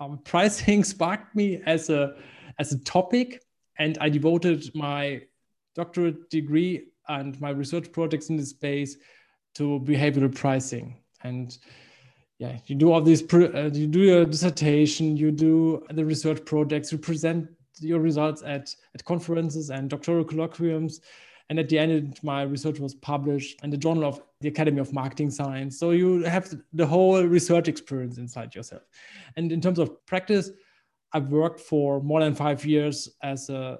um, 0.00 0.18
pricing 0.24 0.84
sparked 0.84 1.34
me 1.34 1.60
as 1.66 1.90
a 1.90 2.14
as 2.58 2.72
a 2.72 2.78
topic, 2.84 3.42
And 3.78 3.98
I 4.00 4.08
devoted 4.08 4.70
my 4.74 5.22
doctorate 5.74 6.28
degree 6.30 6.88
and 7.08 7.40
my 7.40 7.50
research 7.50 7.90
projects 7.90 8.28
in 8.28 8.36
this 8.36 8.50
space 8.50 8.96
to 9.54 9.80
behavioral 9.80 10.34
pricing. 10.34 10.96
And 11.22 11.56
yeah, 12.38 12.58
you 12.66 12.74
do 12.74 12.92
all 12.92 13.00
these, 13.00 13.22
uh, 13.32 13.70
you 13.72 13.86
do 13.86 14.00
your 14.00 14.24
dissertation, 14.24 15.16
you 15.16 15.30
do 15.30 15.84
the 15.90 16.04
research 16.04 16.44
projects, 16.44 16.90
you 16.90 16.98
present 16.98 17.48
your 17.78 18.00
results 18.00 18.42
at, 18.44 18.74
at 18.94 19.04
conferences 19.04 19.70
and 19.70 19.88
doctoral 19.88 20.24
colloquiums. 20.24 21.00
And 21.48 21.58
at 21.58 21.68
the 21.68 21.78
end, 21.78 22.18
my 22.22 22.42
research 22.42 22.78
was 22.78 22.94
published 22.94 23.60
in 23.62 23.70
the 23.70 23.76
Journal 23.76 24.04
of 24.04 24.22
the 24.40 24.48
Academy 24.48 24.80
of 24.80 24.92
Marketing 24.92 25.30
Science. 25.30 25.78
So 25.78 25.90
you 25.90 26.22
have 26.22 26.52
the 26.72 26.86
whole 26.86 27.22
research 27.22 27.68
experience 27.68 28.18
inside 28.18 28.54
yourself. 28.54 28.82
And 29.36 29.52
in 29.52 29.60
terms 29.60 29.78
of 29.78 30.04
practice, 30.06 30.50
I've 31.12 31.28
worked 31.28 31.60
for 31.60 32.00
more 32.00 32.20
than 32.20 32.34
five 32.34 32.64
years 32.64 33.08
as 33.22 33.50
a 33.50 33.78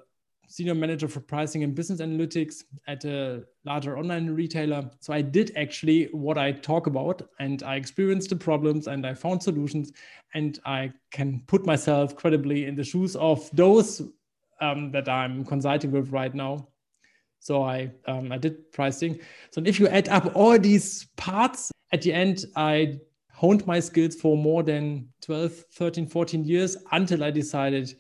senior 0.53 0.75
manager 0.75 1.09
for 1.09 1.21
pricing 1.21 1.65
and 1.65 1.75
business 1.75 2.03
analytics 2.03 2.65
at 2.87 3.07
a 3.07 3.43
larger 3.65 3.97
online 3.97 4.29
retailer. 4.29 4.91
So 5.01 5.15
I 5.15 5.23
did 5.23 5.51
actually 5.57 6.11
what 6.13 6.37
I 6.37 6.53
talk 6.53 6.87
about 6.87 7.23
and 7.41 7.63
I 7.63 7.77
experienced 7.77 8.29
the 8.29 8.37
problems 8.37 8.87
and 8.87 9.07
I 9.07 9.15
found 9.15 9.43
solutions 9.43 9.93
and 10.35 10.61
I 10.67 10.93
can 11.11 11.43
put 11.47 11.65
myself 11.65 12.15
credibly 12.17 12.67
in 12.67 12.75
the 12.75 12.85
shoes 12.85 13.17
of 13.17 13.49
those 13.55 14.03
um, 14.61 14.93
that 14.93 15.09
I'm 15.09 15.43
consulting 15.43 15.91
with 15.91 16.11
right 16.11 16.35
now. 16.35 16.69
So 17.39 17.63
I 17.63 17.91
um, 18.07 18.31
I 18.31 18.37
did 18.37 18.71
pricing. 18.73 19.21
So 19.53 19.63
if 19.65 19.81
you 19.81 19.89
add 19.89 20.11
up 20.11 20.37
all 20.37 20.59
these 20.59 21.07
parts, 21.17 21.73
at 21.93 22.03
the 22.03 22.13
end 22.13 22.45
I 22.57 23.01
honed 23.31 23.67
my 23.67 23.81
skills 23.81 24.17
for 24.17 24.37
more 24.37 24.63
than 24.63 25.09
12, 25.23 25.53
13, 25.73 26.07
14 26.07 26.45
years 26.45 26.77
until 26.93 27.25
I 27.25 27.31
decided 27.31 27.95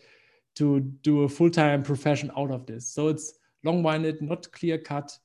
to 0.57 0.81
do 1.03 1.23
a 1.23 1.29
full-time 1.29 1.83
profession 1.83 2.31
out 2.37 2.51
of 2.51 2.67
this. 2.67 2.87
So 2.87 3.09
it's 3.09 3.35
long-winded, 3.65 4.21
not 4.23 4.51
clear-cut, 4.53 5.17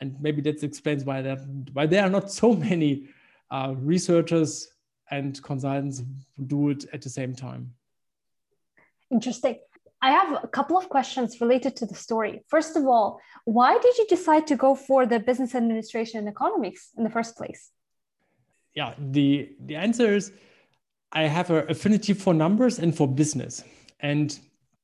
and 0.00 0.16
maybe 0.20 0.42
that 0.42 0.62
explains 0.62 1.04
why 1.04 1.22
there 1.22 1.36
why 1.72 1.86
there 1.86 2.02
are 2.02 2.10
not 2.10 2.30
so 2.30 2.54
many 2.54 3.08
uh, 3.50 3.74
researchers 3.76 4.68
and 5.10 5.40
consultants 5.42 6.02
who 6.36 6.44
do 6.44 6.70
it 6.70 6.86
at 6.92 7.02
the 7.02 7.08
same 7.08 7.34
time. 7.34 7.72
Interesting. 9.10 9.58
I 10.00 10.10
have 10.10 10.42
a 10.42 10.48
couple 10.48 10.76
of 10.76 10.88
questions 10.88 11.40
related 11.40 11.76
to 11.76 11.86
the 11.86 11.94
story. 11.94 12.42
First 12.48 12.76
of 12.76 12.84
all, 12.86 13.20
why 13.44 13.78
did 13.78 13.96
you 13.98 14.06
decide 14.08 14.48
to 14.48 14.56
go 14.56 14.74
for 14.74 15.06
the 15.06 15.20
business 15.20 15.54
administration 15.54 16.18
and 16.18 16.28
economics 16.28 16.90
in 16.98 17.04
the 17.04 17.10
first 17.10 17.36
place? 17.36 17.70
Yeah, 18.74 18.94
the 18.98 19.50
the 19.60 19.76
answer 19.76 20.12
is 20.14 20.32
I 21.12 21.24
have 21.24 21.50
an 21.50 21.70
affinity 21.70 22.14
for 22.14 22.34
numbers 22.34 22.78
and 22.78 22.96
for 22.96 23.06
business. 23.06 23.62
And 24.00 24.36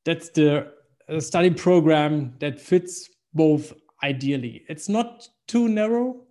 that's 0.08 0.30
the 0.30 0.72
uh, 1.10 1.20
study 1.20 1.50
program 1.50 2.32
that 2.38 2.58
fits 2.58 3.10
both 3.34 3.74
ideally. 4.02 4.64
It's 4.66 4.88
not 4.88 5.28
too 5.46 5.68
narrow, 5.68 6.22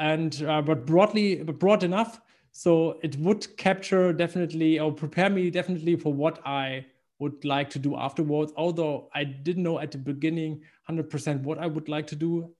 and 0.00 0.42
uh, 0.42 0.60
but 0.60 0.86
broadly, 0.86 1.36
but 1.36 1.60
broad 1.60 1.84
enough. 1.84 2.20
So 2.50 2.98
it 3.04 3.14
would 3.18 3.56
capture 3.58 4.12
definitely 4.12 4.80
or 4.80 4.90
prepare 4.90 5.30
me 5.30 5.50
definitely 5.50 5.94
for 5.94 6.12
what 6.12 6.44
I 6.44 6.84
would 7.20 7.44
like 7.44 7.70
to 7.70 7.78
do 7.78 7.94
afterwards. 7.94 8.52
Although 8.56 9.08
I 9.14 9.22
didn't 9.22 9.62
know 9.62 9.78
at 9.78 9.92
the 9.92 9.98
beginning 9.98 10.62
100% 10.90 11.42
what 11.42 11.58
I 11.58 11.66
would 11.68 11.88
like 11.88 12.08
to 12.08 12.16
do. 12.16 12.50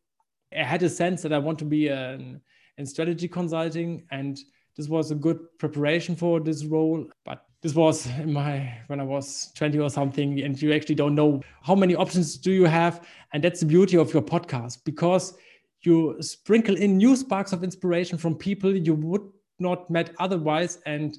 I 0.56 0.62
had 0.62 0.84
a 0.84 0.88
sense 0.88 1.22
that 1.22 1.32
I 1.32 1.38
want 1.38 1.58
to 1.58 1.64
be 1.64 1.88
in, 1.88 2.40
in 2.78 2.86
strategy 2.86 3.26
consulting, 3.26 4.06
and 4.12 4.38
this 4.76 4.86
was 4.86 5.10
a 5.10 5.16
good 5.16 5.40
preparation 5.58 6.14
for 6.14 6.38
this 6.38 6.64
role. 6.64 7.04
But 7.24 7.42
this 7.66 7.74
was 7.74 8.06
in 8.20 8.32
my 8.32 8.72
when 8.86 9.00
I 9.00 9.02
was 9.02 9.50
20 9.56 9.80
or 9.80 9.90
something, 9.90 10.40
and 10.40 10.60
you 10.62 10.72
actually 10.72 10.94
don't 10.94 11.16
know 11.16 11.42
how 11.62 11.74
many 11.74 11.96
options 11.96 12.36
do 12.36 12.52
you 12.52 12.64
have. 12.64 13.04
And 13.32 13.42
that's 13.42 13.58
the 13.58 13.66
beauty 13.66 13.96
of 13.96 14.14
your 14.14 14.22
podcast 14.22 14.84
because 14.84 15.36
you 15.82 16.16
sprinkle 16.20 16.76
in 16.76 16.96
new 16.96 17.16
sparks 17.16 17.52
of 17.52 17.64
inspiration 17.64 18.18
from 18.18 18.36
people 18.36 18.72
you 18.72 18.94
would 18.94 19.22
not 19.58 19.90
met 19.90 20.14
otherwise, 20.20 20.78
and 20.86 21.18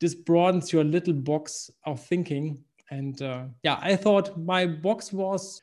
this 0.00 0.16
broadens 0.16 0.72
your 0.72 0.82
little 0.82 1.14
box 1.14 1.70
of 1.84 2.04
thinking. 2.04 2.58
And 2.90 3.22
uh, 3.22 3.44
yeah, 3.62 3.78
I 3.80 3.94
thought 3.94 4.36
my 4.36 4.66
box 4.66 5.12
was 5.12 5.62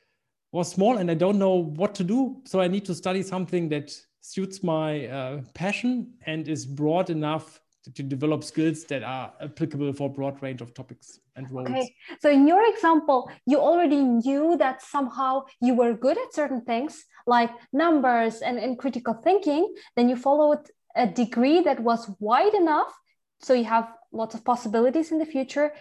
was 0.53 0.71
small, 0.71 0.99
and 0.99 1.11
I 1.11 1.15
don't 1.15 1.39
know 1.39 1.55
what 1.55 1.93
to 1.95 2.05
do, 2.05 2.41
so 2.45 2.61
I 2.61 2.69
need 2.69 2.85
to 2.85 2.95
study 2.95 3.21
something 3.21 3.67
that 3.67 3.93
suits 4.21 4.63
my 4.63 5.07
uh, 5.07 5.41
passion 5.53 6.13
and 6.25 6.47
is 6.47 6.65
broad 6.65 7.09
enough 7.09 7.60
to 7.83 8.03
develop 8.03 8.43
skills 8.43 8.83
that 8.85 9.03
are 9.03 9.33
applicable 9.41 9.91
for 9.93 10.07
a 10.07 10.13
broad 10.13 10.41
range 10.41 10.61
of 10.61 10.73
topics 10.73 11.19
and 11.35 11.49
roles. 11.51 11.69
Okay. 11.69 11.95
So 12.19 12.29
in 12.29 12.47
your 12.47 12.63
example, 12.73 13.31
you 13.45 13.59
already 13.59 14.01
knew 14.01 14.55
that 14.57 14.81
somehow 14.81 15.45
you 15.61 15.73
were 15.73 15.93
good 15.93 16.17
at 16.17 16.33
certain 16.33 16.61
things 16.61 17.05
like 17.25 17.51
numbers 17.73 18.41
and, 18.41 18.59
and 18.59 18.77
critical 18.77 19.15
thinking. 19.23 19.73
Then 19.95 20.09
you 20.09 20.15
followed 20.15 20.69
a 20.95 21.07
degree 21.07 21.61
that 21.61 21.79
was 21.79 22.09
wide 22.19 22.53
enough. 22.53 22.93
So 23.41 23.53
you 23.53 23.63
have 23.65 23.91
lots 24.11 24.35
of 24.35 24.43
possibilities 24.43 25.11
in 25.11 25.17
the 25.17 25.25
future. 25.25 25.73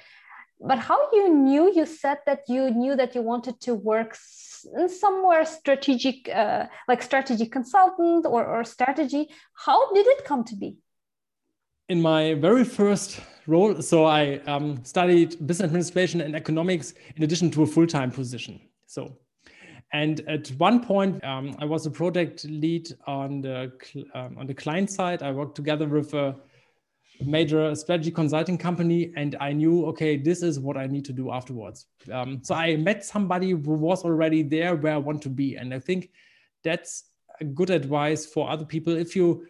But 0.60 0.78
how 0.78 0.98
you 1.12 1.34
knew, 1.34 1.72
you 1.74 1.86
said 1.86 2.18
that 2.26 2.40
you 2.48 2.70
knew 2.70 2.94
that 2.96 3.14
you 3.14 3.22
wanted 3.22 3.60
to 3.62 3.74
work 3.74 4.16
somewhere 4.88 5.44
strategic, 5.44 6.28
uh, 6.28 6.66
like 6.86 7.02
strategy 7.02 7.46
consultant 7.46 8.26
or, 8.26 8.44
or 8.44 8.64
strategy. 8.64 9.28
How 9.54 9.92
did 9.92 10.06
it 10.06 10.24
come 10.24 10.44
to 10.44 10.56
be? 10.56 10.76
In 11.90 12.00
my 12.00 12.34
very 12.34 12.62
first 12.62 13.20
role, 13.48 13.82
so 13.82 14.04
I 14.04 14.38
um, 14.46 14.82
studied 14.84 15.44
business 15.44 15.66
administration 15.66 16.20
and 16.20 16.36
economics 16.36 16.94
in 17.16 17.24
addition 17.24 17.50
to 17.50 17.64
a 17.64 17.66
full 17.66 17.86
time 17.86 18.12
position. 18.12 18.60
So, 18.86 19.16
and 19.92 20.20
at 20.28 20.48
one 20.50 20.84
point, 20.84 21.22
um, 21.24 21.56
I 21.58 21.64
was 21.64 21.86
a 21.86 21.90
project 21.90 22.44
lead 22.44 22.88
on 23.08 23.40
the 23.40 23.72
um, 24.14 24.38
on 24.38 24.46
the 24.46 24.54
client 24.54 24.88
side. 24.88 25.24
I 25.24 25.32
worked 25.32 25.56
together 25.56 25.88
with 25.88 26.14
a 26.14 26.36
major 27.26 27.74
strategy 27.74 28.12
consulting 28.12 28.56
company, 28.56 29.12
and 29.16 29.36
I 29.40 29.52
knew, 29.52 29.84
okay, 29.86 30.16
this 30.16 30.44
is 30.44 30.60
what 30.60 30.76
I 30.76 30.86
need 30.86 31.04
to 31.06 31.12
do 31.12 31.32
afterwards. 31.32 31.86
Um, 32.12 32.38
so 32.44 32.54
I 32.54 32.76
met 32.76 33.04
somebody 33.04 33.50
who 33.50 33.74
was 33.74 34.04
already 34.04 34.44
there 34.44 34.76
where 34.76 34.94
I 34.94 34.98
want 35.08 35.22
to 35.22 35.28
be, 35.28 35.56
and 35.56 35.74
I 35.74 35.80
think 35.80 36.10
that's 36.62 37.06
a 37.40 37.44
good 37.44 37.70
advice 37.70 38.26
for 38.26 38.48
other 38.48 38.64
people. 38.64 38.96
If 38.96 39.16
you 39.16 39.48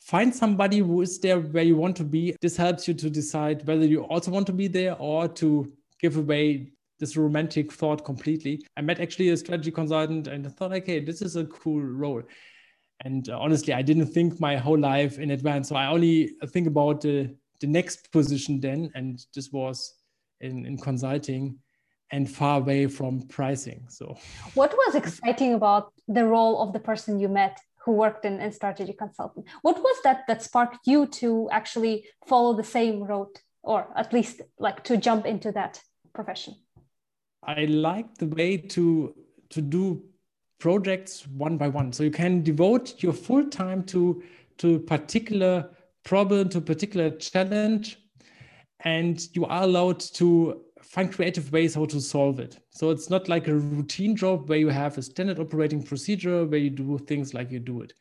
find 0.00 0.34
somebody 0.34 0.78
who 0.78 1.02
is 1.02 1.18
there 1.18 1.40
where 1.40 1.64
you 1.64 1.76
want 1.76 1.96
to 1.96 2.04
be. 2.04 2.36
This 2.40 2.56
helps 2.56 2.88
you 2.88 2.94
to 2.94 3.10
decide 3.10 3.66
whether 3.66 3.84
you 3.84 4.02
also 4.04 4.30
want 4.30 4.46
to 4.46 4.52
be 4.52 4.68
there 4.68 4.96
or 4.98 5.28
to 5.28 5.72
give 6.00 6.16
away 6.16 6.72
this 6.98 7.16
romantic 7.16 7.72
thought 7.72 8.04
completely. 8.04 8.64
I 8.76 8.80
met 8.80 9.00
actually 9.00 9.28
a 9.30 9.36
strategy 9.36 9.70
consultant 9.70 10.26
and 10.26 10.46
I 10.46 10.50
thought, 10.50 10.72
okay, 10.72 11.00
this 11.00 11.22
is 11.22 11.36
a 11.36 11.44
cool 11.46 11.80
role. 11.80 12.22
And 13.04 13.28
uh, 13.28 13.38
honestly, 13.38 13.72
I 13.72 13.82
didn't 13.82 14.06
think 14.06 14.40
my 14.40 14.56
whole 14.56 14.78
life 14.78 15.18
in 15.18 15.30
advance. 15.30 15.68
So 15.68 15.76
I 15.76 15.86
only 15.86 16.32
think 16.48 16.66
about 16.66 17.00
the, 17.00 17.34
the 17.60 17.66
next 17.66 18.10
position 18.10 18.60
then. 18.60 18.90
And 18.94 19.24
this 19.34 19.52
was 19.52 19.94
in, 20.40 20.66
in 20.66 20.78
consulting 20.78 21.58
and 22.10 22.28
far 22.28 22.58
away 22.58 22.86
from 22.86 23.22
pricing. 23.28 23.84
So, 23.88 24.16
what 24.54 24.72
was 24.72 24.94
exciting 24.94 25.54
about 25.54 25.92
the 26.06 26.24
role 26.24 26.62
of 26.62 26.72
the 26.72 26.80
person 26.80 27.20
you 27.20 27.28
met 27.28 27.60
who 27.88 27.94
worked 27.94 28.26
in, 28.26 28.38
in 28.38 28.52
strategy 28.52 28.92
consulting. 28.92 29.44
What 29.62 29.78
was 29.78 29.96
that 30.04 30.26
that 30.28 30.42
sparked 30.42 30.86
you 30.86 31.06
to 31.20 31.48
actually 31.50 32.04
follow 32.26 32.54
the 32.54 32.62
same 32.62 33.02
road, 33.02 33.28
or 33.62 33.88
at 33.96 34.12
least 34.12 34.42
like 34.58 34.84
to 34.84 34.98
jump 34.98 35.24
into 35.24 35.50
that 35.52 35.80
profession? 36.12 36.54
I 37.42 37.64
like 37.64 38.18
the 38.18 38.26
way 38.26 38.58
to 38.76 39.14
to 39.54 39.62
do 39.62 40.02
projects 40.60 41.26
one 41.28 41.56
by 41.56 41.68
one. 41.68 41.94
So 41.94 42.02
you 42.02 42.10
can 42.10 42.42
devote 42.42 43.02
your 43.02 43.14
full 43.14 43.46
time 43.48 43.84
to 43.84 44.22
to 44.58 44.80
particular 44.80 45.70
problem, 46.04 46.50
to 46.50 46.60
particular 46.60 47.08
challenge, 47.08 47.96
and 48.80 49.14
you 49.32 49.46
are 49.46 49.62
allowed 49.62 50.00
to 50.20 50.60
find 50.88 51.12
creative 51.12 51.52
ways 51.52 51.74
how 51.74 51.84
to 51.84 52.00
solve 52.00 52.40
it. 52.40 52.58
So 52.70 52.90
it's 52.90 53.10
not 53.10 53.28
like 53.28 53.46
a 53.46 53.54
routine 53.54 54.16
job 54.16 54.48
where 54.48 54.58
you 54.58 54.68
have 54.68 54.96
a 54.96 55.02
standard 55.02 55.38
operating 55.38 55.82
procedure 55.82 56.46
where 56.46 56.58
you 56.58 56.70
do 56.70 56.98
things 56.98 57.34
like 57.34 57.50
you 57.50 57.58
do 57.58 57.82
it. 57.82 57.92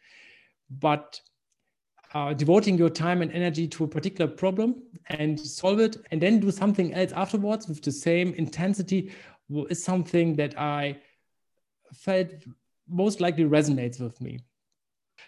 But 0.70 1.20
uh, 2.14 2.34
devoting 2.34 2.78
your 2.78 2.90
time 2.90 3.22
and 3.22 3.32
energy 3.34 3.68
to 3.68 3.84
a 3.84 3.88
particular 3.88 4.32
problem 4.32 4.84
and 5.10 5.38
solve 5.38 5.82
it 5.82 5.98
and 6.12 6.22
then 6.22 6.40
do 6.40 6.50
something 6.50 6.94
else 6.94 7.12
afterwards 7.12 7.68
with 7.68 7.82
the 7.82 7.92
same 7.92 8.34
intensity 8.36 9.12
is 9.70 9.84
something 9.84 10.38
that 10.38 10.58
I 10.58 10.98
felt 11.94 12.30
most 12.88 13.20
likely 13.20 13.44
resonates 13.44 14.00
with 14.00 14.22
me. 14.22 14.40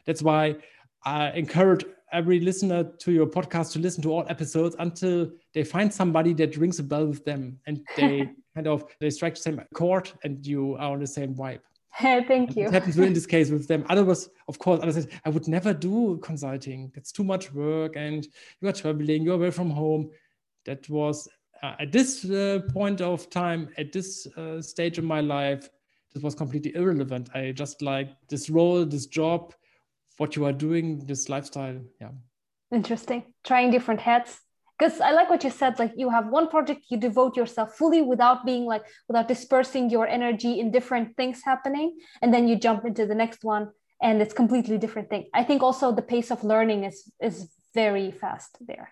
That's 0.06 0.22
why 0.22 0.56
I 1.04 1.32
encourage 1.32 1.84
every 2.12 2.40
listener 2.40 2.84
to 2.84 3.12
your 3.12 3.28
podcast 3.28 3.72
to 3.74 3.80
listen 3.80 4.02
to 4.04 4.12
all 4.12 4.26
episodes 4.30 4.76
until 4.80 5.32
they 5.54 5.64
find 5.64 5.94
somebody 5.94 6.34
that 6.34 6.58
rings 6.58 6.80
a 6.80 6.84
bell 6.84 7.06
with 7.06 7.24
them 7.26 7.60
and 7.68 7.86
they 7.96 8.30
kind 8.56 8.68
of 8.68 8.84
they 9.00 9.10
strike 9.10 9.36
the 9.36 9.42
same 9.42 9.62
chord 9.74 10.12
and 10.24 10.46
you 10.46 10.76
are 10.76 10.92
on 10.92 11.00
the 11.00 11.08
same 11.08 11.34
vibe. 11.36 11.60
Thank 12.00 12.56
you. 12.56 12.68
It 12.68 12.74
happens 12.74 12.98
in 12.98 13.14
this 13.14 13.26
case 13.26 13.50
with 13.50 13.68
them. 13.68 13.86
Others, 13.90 14.30
of 14.48 14.60
course, 14.60 14.80
others 14.82 14.96
said, 14.96 15.10
I 15.26 15.30
would 15.30 15.48
never 15.48 15.74
do 15.74 16.20
consulting. 16.24 16.92
That's 16.94 17.12
too 17.12 17.24
much 17.24 17.54
work 17.54 17.96
and 17.96 18.28
you 18.62 18.70
are 18.70 18.74
traveling, 18.74 19.24
you're 19.24 19.36
away 19.36 19.52
from 19.52 19.70
home. 19.70 20.12
That 20.66 20.88
was 20.90 21.28
uh, 21.62 21.76
at 21.80 21.92
this 21.92 22.26
uh, 22.26 22.62
point 22.74 23.02
of 23.02 23.30
time, 23.30 23.70
at 23.78 23.92
this 23.92 24.28
uh, 24.38 24.62
stage 24.62 24.98
of 24.98 25.04
my 25.04 25.22
life, 25.22 25.70
this 26.14 26.24
was 26.24 26.36
completely 26.36 26.76
irrelevant. 26.76 27.30
I 27.36 27.52
just 27.52 27.82
like 27.82 28.10
this 28.30 28.50
role, 28.50 28.86
this 28.86 29.06
job, 29.06 29.54
what 30.20 30.36
you 30.36 30.46
are 30.46 30.54
doing, 30.54 31.06
this 31.06 31.30
lifestyle. 31.30 31.80
Yeah. 32.00 32.12
Interesting. 32.72 33.24
Trying 33.44 33.72
different 33.72 34.02
hats. 34.02 34.42
Because 34.78 35.02
I 35.02 35.12
like 35.12 35.30
what 35.30 35.44
you 35.44 35.50
said, 35.50 35.80
like 35.80 35.94
you 35.96 36.10
have 36.10 36.28
one 36.28 36.48
project, 36.50 36.86
you 36.90 36.98
devote 36.98 37.36
yourself 37.36 37.76
fully 37.76 38.02
without 38.02 38.46
being 38.46 38.66
like, 38.66 38.84
without 39.08 39.28
dispersing 39.28 39.90
your 39.90 40.08
energy 40.08 40.60
in 40.60 40.72
different 40.72 41.18
things 41.18 41.42
happening. 41.44 41.98
And 42.22 42.34
then 42.34 42.48
you 42.48 42.56
jump 42.56 42.86
into 42.86 43.06
the 43.06 43.16
next 43.16 43.44
one 43.44 43.70
and 44.02 44.22
it's 44.22 44.34
completely 44.34 44.78
different 44.78 45.10
thing. 45.10 45.30
I 45.34 45.44
think 45.44 45.64
also 45.64 45.92
the 45.92 46.02
pace 46.02 46.32
of 46.32 46.44
learning 46.44 46.84
is 46.86 47.12
is 47.22 47.50
very 47.74 48.12
fast 48.12 48.58
there. 48.62 48.90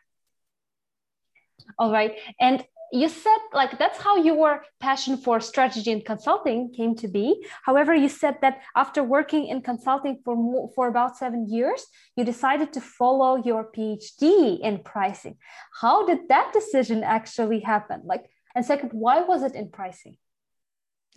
All 1.79 1.91
right. 1.91 2.15
And 2.39 2.65
you 2.91 3.09
said 3.09 3.37
like 3.53 3.77
that's 3.77 3.99
how 3.99 4.15
your 4.15 4.63
passion 4.79 5.17
for 5.17 5.39
strategy 5.39 5.91
and 5.91 6.05
consulting 6.05 6.71
came 6.73 6.95
to 6.95 7.07
be. 7.07 7.45
However 7.63 7.93
you 7.93 8.07
said 8.07 8.37
that 8.41 8.61
after 8.75 9.03
working 9.03 9.47
in 9.47 9.61
consulting 9.61 10.19
for 10.23 10.35
more, 10.35 10.71
for 10.73 10.87
about 10.87 11.17
7 11.17 11.49
years 11.49 11.85
you 12.15 12.23
decided 12.23 12.71
to 12.73 12.81
follow 12.81 13.35
your 13.43 13.69
phd 13.71 14.59
in 14.61 14.79
pricing. 14.83 15.35
How 15.81 16.05
did 16.05 16.29
that 16.29 16.53
decision 16.53 17.03
actually 17.03 17.59
happen? 17.59 18.01
Like 18.05 18.29
and 18.55 18.65
second 18.65 18.91
why 18.93 19.21
was 19.21 19.43
it 19.43 19.53
in 19.53 19.69
pricing? 19.69 20.17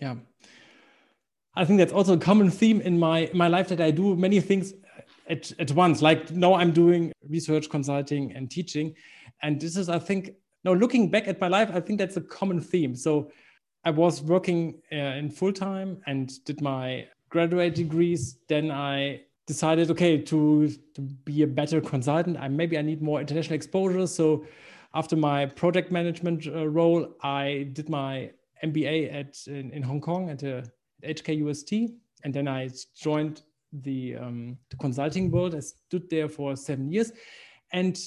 Yeah. 0.00 0.16
I 1.54 1.64
think 1.64 1.78
that's 1.78 1.92
also 1.92 2.14
a 2.14 2.18
common 2.18 2.50
theme 2.50 2.80
in 2.80 2.98
my 2.98 3.20
in 3.20 3.38
my 3.38 3.48
life 3.48 3.68
that 3.68 3.80
i 3.80 3.90
do 3.90 4.16
many 4.16 4.40
things 4.40 4.74
at, 5.28 5.52
at 5.60 5.70
once. 5.70 6.02
Like 6.02 6.32
now 6.32 6.54
i'm 6.54 6.72
doing 6.72 7.12
research 7.28 7.70
consulting 7.70 8.32
and 8.32 8.50
teaching. 8.50 8.94
And 9.42 9.60
this 9.60 9.76
is 9.76 9.88
i 9.88 9.98
think 9.98 10.34
now 10.64 10.72
looking 10.72 11.10
back 11.10 11.28
at 11.28 11.40
my 11.40 11.48
life 11.48 11.70
i 11.72 11.80
think 11.80 11.98
that's 11.98 12.16
a 12.16 12.20
common 12.20 12.60
theme. 12.60 12.94
So 12.94 13.30
i 13.84 13.90
was 13.90 14.22
working 14.22 14.80
uh, 14.92 15.18
in 15.20 15.30
full 15.30 15.52
time 15.52 16.02
and 16.06 16.32
did 16.44 16.60
my 16.60 17.06
graduate 17.28 17.74
degrees. 17.74 18.38
Then 18.48 18.70
i 18.70 19.22
decided 19.46 19.90
okay 19.90 20.18
to 20.22 20.68
to 20.94 21.00
be 21.00 21.42
a 21.42 21.46
better 21.46 21.80
consultant. 21.80 22.36
I 22.38 22.48
maybe 22.48 22.78
i 22.78 22.82
need 22.82 23.02
more 23.02 23.20
international 23.20 23.54
exposure. 23.54 24.06
So 24.06 24.44
after 24.94 25.16
my 25.16 25.46
project 25.46 25.90
management 25.92 26.46
uh, 26.46 26.68
role 26.68 27.14
i 27.22 27.68
did 27.72 27.88
my 27.88 28.30
mba 28.64 29.14
at 29.14 29.38
in, 29.46 29.70
in 29.70 29.82
hong 29.82 30.00
kong 30.00 30.28
at 30.30 30.40
the 30.40 30.68
hkust 31.02 31.72
and 32.24 32.34
then 32.34 32.46
i 32.48 32.68
joined 32.94 33.40
the, 33.72 34.16
um, 34.16 34.58
the 34.70 34.76
consulting 34.76 35.30
world. 35.30 35.54
I 35.54 35.60
stood 35.60 36.08
there 36.10 36.28
for 36.28 36.56
seven 36.56 36.90
years. 36.90 37.12
And 37.72 37.98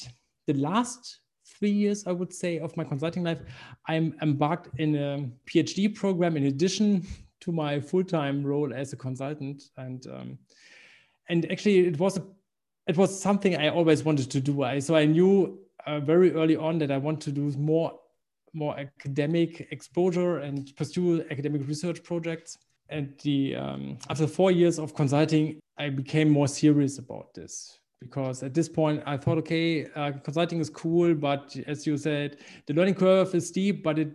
the 0.48 0.54
last 0.54 1.20
three 1.58 1.72
years, 1.72 2.06
I 2.08 2.12
would 2.12 2.34
say, 2.34 2.60
of 2.60 2.76
my 2.78 2.84
consulting 2.84 3.24
life, 3.24 3.40
I'm 3.88 4.16
embarked 4.22 4.70
in 4.80 4.96
a 4.96 5.30
PhD 5.48 5.94
program 5.94 6.38
in 6.38 6.46
addition 6.46 7.06
to 7.42 7.52
my 7.52 7.80
full-time 7.80 8.44
role 8.44 8.74
as 8.74 8.94
a 8.94 8.98
consultant. 8.98 9.64
And 9.78 10.06
um, 10.08 10.38
and 11.30 11.50
actually, 11.52 11.80
it 11.80 12.00
was 12.00 12.18
a, 12.18 12.24
it 12.88 12.98
was 12.98 13.20
something 13.20 13.56
I 13.56 13.70
always 13.70 14.04
wanted 14.04 14.30
to 14.32 14.40
do. 14.40 14.64
I 14.64 14.80
so 14.80 14.96
I 14.96 15.06
knew 15.06 15.60
uh, 15.86 16.00
very 16.00 16.34
early 16.34 16.56
on 16.56 16.78
that 16.80 16.92
I 16.92 16.98
want 16.98 17.22
to 17.22 17.32
do 17.32 17.52
more 17.58 18.00
more 18.54 18.78
academic 18.78 19.68
exposure 19.72 20.40
and 20.40 20.76
pursue 20.76 21.26
academic 21.32 21.68
research 21.68 22.04
projects. 22.04 22.58
And 22.90 23.18
the 23.24 23.56
um, 23.56 23.98
after 24.10 24.28
four 24.28 24.52
years 24.52 24.78
of 24.80 24.94
consulting, 24.94 25.60
I 25.78 25.90
became 25.90 26.30
more 26.30 26.48
serious 26.48 27.00
about 27.00 27.34
this 27.34 27.80
because 28.04 28.44
at 28.44 28.54
this 28.54 28.70
point 28.70 29.02
I 29.06 29.18
thought, 29.18 29.38
okay, 29.40 29.88
uh, 29.96 30.12
consulting 30.24 30.60
is 30.60 30.70
cool, 30.70 31.14
but 31.16 31.56
as 31.68 31.88
you 31.88 31.98
said, 31.98 32.38
the 32.68 32.74
learning 32.74 32.96
curve 32.96 33.34
is 33.34 33.48
steep, 33.48 33.84
but 33.84 33.98
it 34.00 34.12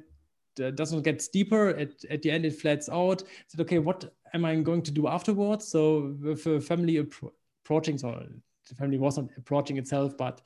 uh, 0.63 0.71
doesn't 0.71 1.03
get 1.03 1.21
steeper. 1.21 1.71
At, 1.71 2.05
at 2.11 2.23
the 2.23 2.31
end, 2.31 2.45
it 2.45 2.55
flats 2.55 2.89
out. 2.89 3.23
I 3.23 3.45
said, 3.49 3.61
okay, 3.63 3.79
what 3.79 4.13
am 4.35 4.45
I 4.45 4.57
going 4.57 4.83
to 4.83 4.91
do 4.91 5.09
afterwards? 5.09 5.67
So 5.67 6.17
with 6.21 6.47
a 6.47 6.61
family 6.61 6.99
approaching, 6.99 7.99
so 7.99 8.27
the 8.69 8.75
family 8.75 8.99
wasn't 8.99 9.31
approaching 9.37 9.77
itself, 9.79 10.17
but 10.17 10.41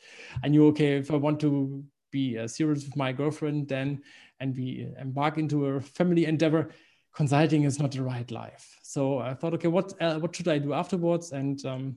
I 0.44 0.48
knew, 0.48 0.66
okay, 0.68 0.96
if 0.96 1.10
I 1.10 1.16
want 1.16 1.40
to 1.40 1.84
be 2.10 2.38
uh, 2.38 2.46
serious 2.46 2.84
with 2.84 2.96
my 2.96 3.12
girlfriend, 3.12 3.68
then 3.68 4.02
and 4.40 4.56
we 4.56 4.88
embark 5.00 5.38
into 5.38 5.66
a 5.66 5.80
family 5.80 6.26
endeavor, 6.26 6.70
consulting 7.14 7.62
is 7.64 7.78
not 7.78 7.92
the 7.92 8.02
right 8.02 8.30
life. 8.30 8.78
So 8.82 9.18
I 9.18 9.34
thought, 9.34 9.54
okay, 9.54 9.68
what 9.68 9.94
uh, 10.00 10.18
what 10.18 10.34
should 10.34 10.48
I 10.48 10.58
do 10.58 10.72
afterwards? 10.72 11.32
And 11.32 11.64
um, 11.64 11.96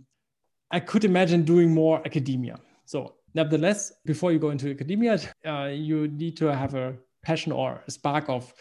I 0.72 0.80
could 0.80 1.06
imagine 1.06 1.44
doing 1.44 1.74
more 1.74 2.02
academia. 2.06 2.60
So, 2.86 3.16
nevertheless, 3.34 3.92
before 4.06 4.32
you 4.32 4.40
go 4.40 4.50
into 4.50 4.72
academia, 4.72 5.20
uh, 5.46 5.66
you 5.66 6.08
need 6.08 6.38
to 6.38 6.46
have 6.46 6.74
a 6.76 6.96
passion 7.24 7.52
or 7.52 7.84
a 7.88 7.92
spark 7.92 8.30
of, 8.30 8.54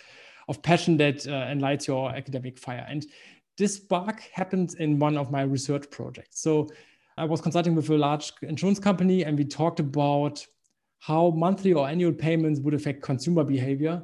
of 0.48 0.62
passion 0.62 0.96
that 0.98 1.26
uh, 1.26 1.32
enlights 1.50 1.86
your 1.86 2.10
academic 2.10 2.58
fire. 2.58 2.86
And 2.88 3.06
this 3.56 3.76
spark 3.76 4.20
happened 4.32 4.74
in 4.78 4.98
one 4.98 5.16
of 5.16 5.30
my 5.30 5.42
research 5.42 5.90
projects. 5.90 6.40
So, 6.40 6.68
I 7.16 7.24
was 7.24 7.40
consulting 7.40 7.74
with 7.74 7.88
a 7.90 7.96
large 7.96 8.32
insurance 8.42 8.80
company, 8.80 9.24
and 9.24 9.38
we 9.38 9.44
talked 9.44 9.78
about 9.80 10.44
how 10.98 11.30
monthly 11.30 11.72
or 11.72 11.88
annual 11.88 12.12
payments 12.12 12.60
would 12.60 12.74
affect 12.74 13.02
consumer 13.02 13.44
behavior. 13.44 14.02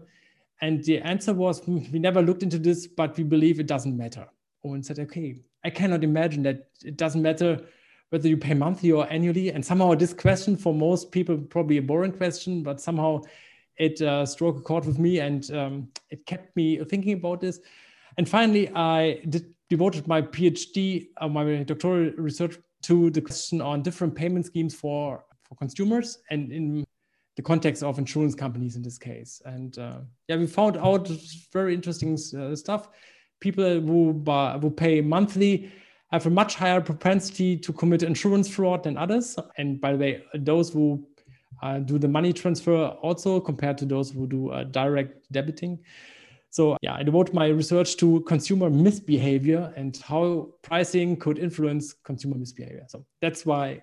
And 0.60 0.84
the 0.84 0.98
answer 0.98 1.32
was 1.32 1.60
hmm, 1.60 1.78
we 1.92 1.98
never 1.98 2.22
looked 2.22 2.42
into 2.42 2.58
this, 2.58 2.86
but 2.86 3.16
we 3.16 3.24
believe 3.24 3.58
it 3.58 3.66
doesn't 3.66 3.96
matter. 3.96 4.26
Owen 4.64 4.82
said, 4.82 4.98
okay, 4.98 5.40
I 5.64 5.70
cannot 5.70 6.04
imagine 6.04 6.42
that 6.42 6.68
it 6.84 6.96
doesn't 6.96 7.22
matter 7.22 7.60
whether 8.10 8.28
you 8.28 8.36
pay 8.36 8.54
monthly 8.54 8.92
or 8.92 9.10
annually. 9.10 9.50
And 9.50 9.64
somehow 9.64 9.94
this 9.94 10.12
question 10.12 10.56
for 10.56 10.74
most 10.74 11.10
people 11.10 11.38
probably 11.38 11.78
a 11.78 11.82
boring 11.82 12.12
question, 12.12 12.62
but 12.62 12.80
somehow 12.80 13.22
it 13.76 14.00
uh, 14.02 14.26
struck 14.26 14.56
a 14.58 14.60
chord 14.60 14.84
with 14.84 14.98
me 14.98 15.20
and 15.20 15.50
um, 15.52 15.88
it 16.10 16.26
kept 16.26 16.54
me 16.54 16.84
thinking 16.84 17.14
about 17.14 17.40
this. 17.40 17.60
And 18.18 18.28
finally, 18.28 18.68
I 18.74 19.22
did, 19.28 19.54
devoted 19.70 20.06
my 20.06 20.20
PhD, 20.20 21.08
uh, 21.16 21.28
my 21.28 21.62
doctoral 21.62 22.10
research 22.16 22.58
to 22.82 23.10
the 23.10 23.20
question 23.20 23.60
on 23.60 23.82
different 23.82 24.14
payment 24.14 24.46
schemes 24.46 24.74
for, 24.74 25.24
for 25.44 25.54
consumers 25.54 26.18
and 26.30 26.52
in 26.52 26.84
the 27.36 27.42
context 27.42 27.82
of 27.82 27.98
insurance 27.98 28.34
companies 28.34 28.74
in 28.76 28.82
this 28.82 28.98
case. 28.98 29.40
And 29.44 29.78
uh, 29.78 30.00
yeah, 30.28 30.36
we 30.36 30.46
found 30.46 30.76
out 30.76 31.08
very 31.52 31.74
interesting 31.74 32.18
uh, 32.36 32.56
stuff. 32.56 32.88
People 33.38 33.80
who, 33.80 34.22
who 34.60 34.70
pay 34.70 35.00
monthly 35.00 35.72
have 36.12 36.26
a 36.26 36.30
much 36.30 36.56
higher 36.56 36.80
propensity 36.80 37.56
to 37.56 37.72
commit 37.72 38.02
insurance 38.02 38.48
fraud 38.48 38.84
than 38.84 38.96
others. 38.96 39.36
And 39.58 39.80
by 39.80 39.92
the 39.92 39.98
way, 39.98 40.24
those 40.34 40.70
who 40.70 41.06
uh, 41.62 41.78
do 41.78 41.98
the 41.98 42.08
money 42.08 42.32
transfer 42.32 42.86
also 43.02 43.40
compared 43.40 43.78
to 43.78 43.84
those 43.84 44.10
who 44.10 44.26
do 44.26 44.50
uh, 44.50 44.64
direct 44.64 45.32
debiting. 45.32 45.78
So 46.50 46.76
yeah, 46.82 46.94
I 46.94 47.04
devote 47.04 47.32
my 47.32 47.46
research 47.46 47.96
to 47.98 48.20
consumer 48.22 48.70
misbehavior 48.70 49.72
and 49.76 49.96
how 49.98 50.48
pricing 50.62 51.16
could 51.16 51.38
influence 51.38 51.92
consumer 51.92 52.36
misbehavior. 52.36 52.86
So 52.88 53.06
that's 53.20 53.46
why 53.46 53.82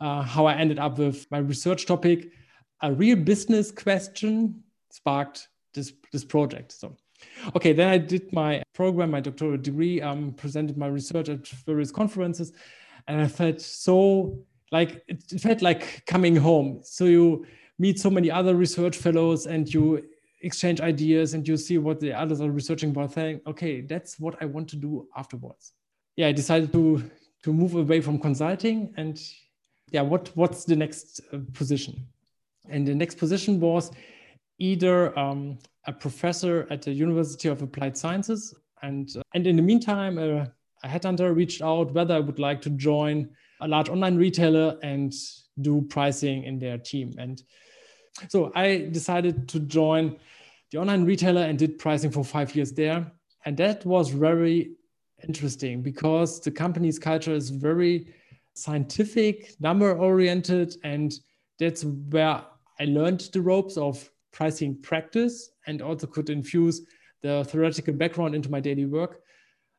uh, 0.00 0.22
how 0.22 0.46
I 0.46 0.54
ended 0.54 0.78
up 0.78 0.98
with 0.98 1.30
my 1.30 1.38
research 1.38 1.84
topic. 1.84 2.30
A 2.80 2.90
real 2.90 3.16
business 3.16 3.70
question 3.70 4.62
sparked 4.90 5.48
this 5.74 5.92
this 6.10 6.24
project. 6.24 6.72
So 6.72 6.96
Okay, 7.56 7.72
then 7.72 7.88
I 7.88 7.98
did 7.98 8.32
my 8.32 8.62
program, 8.72 9.10
my 9.10 9.20
doctoral 9.20 9.56
degree, 9.56 10.00
um, 10.00 10.32
presented 10.32 10.76
my 10.76 10.86
research 10.86 11.28
at 11.28 11.46
various 11.66 11.90
conferences, 11.90 12.52
and 13.08 13.20
I 13.20 13.28
felt 13.28 13.60
so 13.60 14.38
like 14.72 15.02
it, 15.08 15.22
felt 15.40 15.62
like 15.62 16.04
coming 16.06 16.36
home. 16.36 16.80
So 16.82 17.04
you 17.06 17.46
meet 17.78 17.98
so 17.98 18.10
many 18.10 18.30
other 18.30 18.54
research 18.54 18.96
fellows 18.96 19.46
and 19.46 19.72
you 19.72 20.06
exchange 20.42 20.80
ideas 20.80 21.34
and 21.34 21.46
you 21.46 21.56
see 21.56 21.78
what 21.78 22.00
the 22.00 22.12
others 22.12 22.40
are 22.40 22.50
researching 22.50 22.90
about 22.90 23.12
saying, 23.12 23.40
okay, 23.46 23.80
that's 23.80 24.18
what 24.18 24.36
I 24.40 24.46
want 24.46 24.68
to 24.68 24.76
do 24.76 25.08
afterwards. 25.16 25.72
Yeah, 26.16 26.28
I 26.28 26.32
decided 26.32 26.72
to 26.72 27.10
to 27.42 27.52
move 27.54 27.74
away 27.74 28.02
from 28.02 28.18
consulting 28.18 28.92
and 28.96 29.18
yeah, 29.90 30.02
what 30.02 30.30
what's 30.36 30.64
the 30.64 30.76
next 30.76 31.20
uh, 31.32 31.38
position? 31.52 32.06
And 32.68 32.86
the 32.86 32.94
next 32.94 33.16
position 33.16 33.58
was 33.58 33.90
either 34.60 35.18
um, 35.18 35.58
a 35.86 35.92
professor 35.92 36.66
at 36.70 36.82
the 36.82 36.92
University 36.92 37.48
of 37.48 37.62
Applied 37.62 37.96
Sciences. 37.96 38.54
And, 38.82 39.10
uh, 39.16 39.22
and 39.34 39.46
in 39.46 39.56
the 39.56 39.62
meantime, 39.62 40.18
uh, 40.18 40.46
a 40.84 40.88
headhunter 40.88 41.34
reached 41.34 41.62
out 41.62 41.92
whether 41.92 42.14
I 42.14 42.20
would 42.20 42.38
like 42.38 42.62
to 42.62 42.70
join 42.70 43.28
a 43.60 43.68
large 43.68 43.88
online 43.88 44.16
retailer 44.16 44.78
and 44.82 45.12
do 45.60 45.82
pricing 45.82 46.44
in 46.44 46.58
their 46.58 46.78
team. 46.78 47.12
And 47.18 47.42
so 48.28 48.52
I 48.54 48.88
decided 48.90 49.48
to 49.48 49.60
join 49.60 50.16
the 50.70 50.78
online 50.78 51.04
retailer 51.04 51.42
and 51.42 51.58
did 51.58 51.78
pricing 51.78 52.10
for 52.10 52.24
five 52.24 52.54
years 52.54 52.72
there. 52.72 53.10
And 53.44 53.56
that 53.56 53.84
was 53.84 54.10
very 54.10 54.72
interesting 55.26 55.82
because 55.82 56.40
the 56.40 56.50
company's 56.50 56.98
culture 56.98 57.32
is 57.32 57.50
very 57.50 58.14
scientific, 58.54 59.54
number 59.60 59.96
oriented, 59.96 60.76
and 60.84 61.12
that's 61.58 61.84
where 61.84 62.42
I 62.78 62.84
learned 62.84 63.20
the 63.32 63.40
ropes 63.40 63.76
of 63.76 64.10
pricing 64.32 64.80
practice 64.80 65.50
and 65.66 65.82
also 65.82 66.06
could 66.06 66.30
infuse 66.30 66.82
the 67.22 67.44
theoretical 67.48 67.94
background 67.94 68.34
into 68.34 68.50
my 68.50 68.60
daily 68.60 68.86
work. 68.86 69.22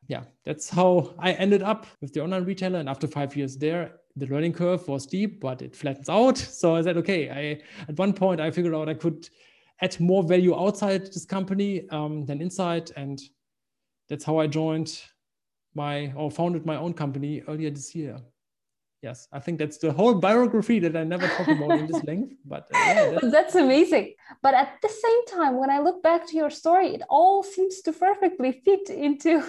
Yeah, 0.08 0.24
that's 0.44 0.68
how 0.68 1.14
I 1.18 1.32
ended 1.32 1.62
up 1.62 1.86
with 2.00 2.12
the 2.12 2.22
online 2.22 2.44
retailer. 2.44 2.78
And 2.78 2.88
after 2.88 3.06
five 3.06 3.36
years 3.36 3.56
there, 3.56 4.00
the 4.16 4.26
learning 4.26 4.52
curve 4.52 4.86
was 4.88 5.04
steep, 5.04 5.40
but 5.40 5.62
it 5.62 5.74
flattens 5.74 6.08
out. 6.08 6.38
So 6.62 6.76
I 6.76 6.82
said, 6.82 6.96
okay, 6.98 7.30
I 7.30 7.88
at 7.88 7.98
one 7.98 8.12
point 8.12 8.40
I 8.40 8.50
figured 8.50 8.74
out 8.74 8.88
I 8.88 8.94
could 8.94 9.28
add 9.80 9.98
more 10.00 10.22
value 10.22 10.58
outside 10.58 11.06
this 11.06 11.24
company 11.24 11.88
um, 11.90 12.24
than 12.26 12.40
inside. 12.40 12.90
And 12.96 13.20
that's 14.08 14.24
how 14.24 14.38
I 14.38 14.46
joined 14.46 15.00
my 15.74 16.12
or 16.14 16.30
founded 16.30 16.66
my 16.66 16.76
own 16.76 16.94
company 16.94 17.42
earlier 17.48 17.70
this 17.70 17.94
year. 17.94 18.18
Yes, 19.02 19.26
I 19.32 19.40
think 19.40 19.58
that's 19.58 19.78
the 19.78 19.92
whole 19.92 20.14
biography 20.14 20.78
that 20.78 20.96
I 20.96 21.02
never 21.02 21.26
talk 21.26 21.48
about 21.48 21.76
in 21.76 21.86
this 21.88 22.04
length. 22.10 22.34
But 22.44 22.68
uh, 22.72 22.78
yeah, 22.78 23.10
that's... 23.10 23.32
that's 23.32 23.54
amazing. 23.56 24.14
But 24.42 24.54
at 24.54 24.78
the 24.80 24.88
same 24.88 25.26
time, 25.26 25.56
when 25.58 25.70
I 25.70 25.80
look 25.80 26.04
back 26.04 26.28
to 26.28 26.36
your 26.36 26.50
story, 26.50 26.94
it 26.94 27.02
all 27.10 27.42
seems 27.42 27.80
to 27.82 27.92
perfectly 27.92 28.52
fit 28.64 28.90
into 28.90 29.30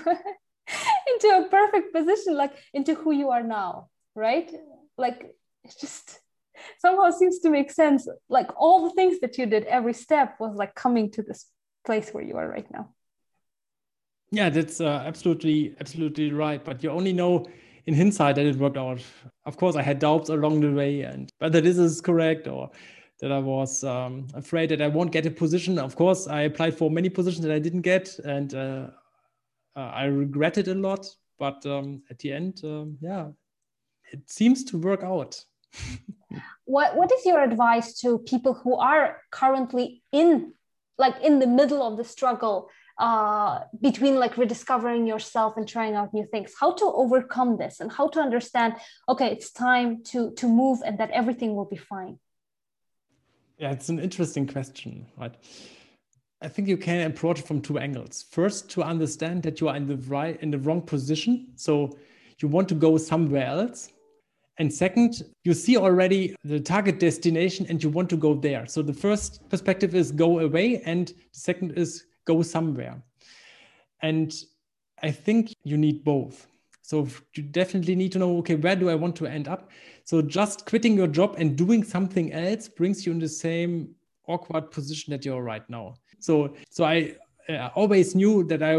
into 1.12 1.28
a 1.38 1.48
perfect 1.50 1.94
position, 1.94 2.36
like 2.36 2.54
into 2.74 2.96
who 2.96 3.12
you 3.12 3.30
are 3.30 3.44
now, 3.44 3.90
right? 4.16 4.52
Like 4.98 5.36
it 5.64 5.76
just 5.80 6.20
somehow 6.80 7.12
seems 7.12 7.38
to 7.40 7.52
make 7.52 7.70
sense. 7.70 8.08
Like 8.30 8.50
all 8.58 8.88
the 8.88 8.96
things 8.96 9.20
that 9.20 9.38
you 9.38 9.46
did, 9.46 9.66
every 9.66 9.94
step 9.94 10.38
was 10.40 10.56
like 10.56 10.74
coming 10.74 11.12
to 11.12 11.22
this 11.22 11.46
place 11.86 12.10
where 12.10 12.24
you 12.24 12.38
are 12.38 12.50
right 12.50 12.70
now. 12.72 12.90
Yeah, 14.32 14.50
that's 14.50 14.82
uh, 14.82 15.04
absolutely 15.06 15.76
absolutely 15.80 16.32
right. 16.32 16.64
But 16.66 16.84
you 16.84 16.90
only 16.90 17.14
know 17.14 17.46
in 17.86 17.94
hindsight 17.94 18.36
that 18.36 18.46
it 18.46 18.56
worked 18.56 18.78
out. 18.78 19.02
Of 19.46 19.58
course, 19.58 19.76
I 19.76 19.82
had 19.82 20.00
doubts 20.00 20.30
along 20.30 20.62
the 20.62 20.72
way, 20.72 21.02
and 21.02 21.30
whether 21.40 21.62
this 21.62 21.78
is 21.78 22.02
correct 22.02 22.48
or 22.48 22.72
that 23.20 23.32
I 23.32 23.40
was 23.40 23.84
um, 23.84 24.28
afraid 24.34 24.70
that 24.70 24.82
I 24.82 24.88
won't 24.88 25.12
get 25.12 25.26
a 25.26 25.32
position. 25.32 25.80
Of 25.80 25.96
course, 25.96 26.28
I 26.28 26.42
applied 26.42 26.78
for 26.78 26.90
many 26.90 27.10
positions 27.10 27.46
that 27.46 27.54
I 27.54 27.60
didn't 27.60 27.82
get, 27.82 28.18
and 28.20 28.54
uh, 28.54 28.88
uh, 29.76 29.80
I 29.80 30.06
regret 30.06 30.58
it 30.58 30.68
a 30.68 30.74
lot. 30.74 31.08
But 31.40 31.66
um, 31.66 32.04
at 32.10 32.20
the 32.20 32.32
end, 32.32 32.62
um, 32.64 32.98
yeah, 33.02 33.28
it 34.12 34.30
seems 34.30 34.64
to 34.66 34.78
work 34.78 35.04
out. 35.04 35.44
what 36.66 36.96
What 36.96 37.12
is 37.12 37.26
your 37.26 37.42
advice 37.42 37.94
to 38.02 38.20
people 38.20 38.54
who 38.54 38.76
are 38.76 39.22
currently 39.32 40.04
in, 40.12 40.54
like, 40.98 41.20
in 41.22 41.40
the 41.40 41.48
middle 41.48 41.82
of 41.82 41.98
the 41.98 42.04
struggle? 42.04 42.70
Uh, 42.98 43.60
between 43.82 44.16
like 44.16 44.38
rediscovering 44.38 45.08
yourself 45.08 45.58
and 45.58 45.68
trying 45.68 45.96
out 45.96 46.14
new 46.14 46.26
things 46.32 46.54
how 46.60 46.72
to 46.74 46.86
overcome 46.86 47.58
this 47.58 47.80
and 47.80 47.92
how 47.92 48.08
to 48.08 48.20
understand 48.20 48.76
okay 49.10 49.32
it's 49.32 49.52
time 49.52 50.04
to 50.04 50.32
to 50.36 50.48
move 50.48 50.80
and 50.86 50.98
that 51.00 51.10
everything 51.12 51.56
will 51.56 51.66
be 51.66 51.76
fine? 51.76 52.20
Yeah 53.58 53.72
it's 53.72 53.90
an 53.90 54.00
interesting 54.00 54.46
question 54.48 55.08
right? 55.18 55.36
I 56.42 56.50
think 56.50 56.68
you 56.68 56.78
can 56.78 57.10
approach 57.10 57.40
it 57.40 57.48
from 57.48 57.62
two 57.62 57.80
angles. 57.80 58.26
First 58.30 58.70
to 58.72 58.84
understand 58.84 59.44
that 59.44 59.62
you 59.62 59.70
are 59.70 59.78
in 59.78 59.88
the 59.88 59.98
right 59.98 60.40
in 60.42 60.52
the 60.52 60.60
wrong 60.60 60.82
position 60.82 61.48
so 61.56 61.98
you 62.40 62.48
want 62.48 62.68
to 62.70 62.76
go 62.76 62.98
somewhere 62.98 63.46
else. 63.46 63.90
And 64.60 64.72
second, 64.72 65.24
you 65.44 65.54
see 65.54 65.78
already 65.78 66.36
the 66.44 66.60
target 66.60 67.00
destination 67.00 67.66
and 67.70 67.82
you 67.82 67.90
want 67.90 68.10
to 68.12 68.18
go 68.18 68.36
there. 68.36 68.68
So 68.68 68.84
the 68.84 68.94
first 68.94 69.50
perspective 69.50 69.96
is 69.96 70.12
go 70.12 70.40
away, 70.40 70.82
and 70.86 71.08
the 71.08 71.16
second 71.32 71.72
is 71.72 72.06
go 72.26 72.42
somewhere. 72.42 73.02
And 74.02 74.34
I 75.02 75.12
think 75.12 75.54
you 75.64 75.78
need 75.78 76.04
both. 76.04 76.48
So 76.82 77.08
you 77.34 77.44
definitely 77.44 77.96
need 77.96 78.12
to 78.12 78.20
know, 78.20 78.38
okay, 78.40 78.56
where 78.56 78.76
do 78.76 78.90
I 78.90 78.96
want 78.96 79.16
to 79.18 79.26
end 79.26 79.48
up? 79.48 79.72
So 80.04 80.22
just 80.22 80.66
quitting 80.66 80.96
your 80.96 81.08
job 81.08 81.36
and 81.38 81.56
doing 81.56 81.84
something 81.84 82.34
else 82.34 82.68
brings 82.68 83.06
you 83.06 83.14
in 83.14 83.20
the 83.20 83.30
same 83.30 83.96
awkward 84.28 84.72
position 84.72 85.12
that 85.12 85.26
you're 85.26 85.42
right 85.42 85.68
now. 85.70 85.96
So 86.20 86.56
so 86.70 86.84
I 86.84 87.16
uh, 87.50 87.70
always 87.76 88.16
knew 88.16 88.44
that 88.46 88.62
I 88.62 88.76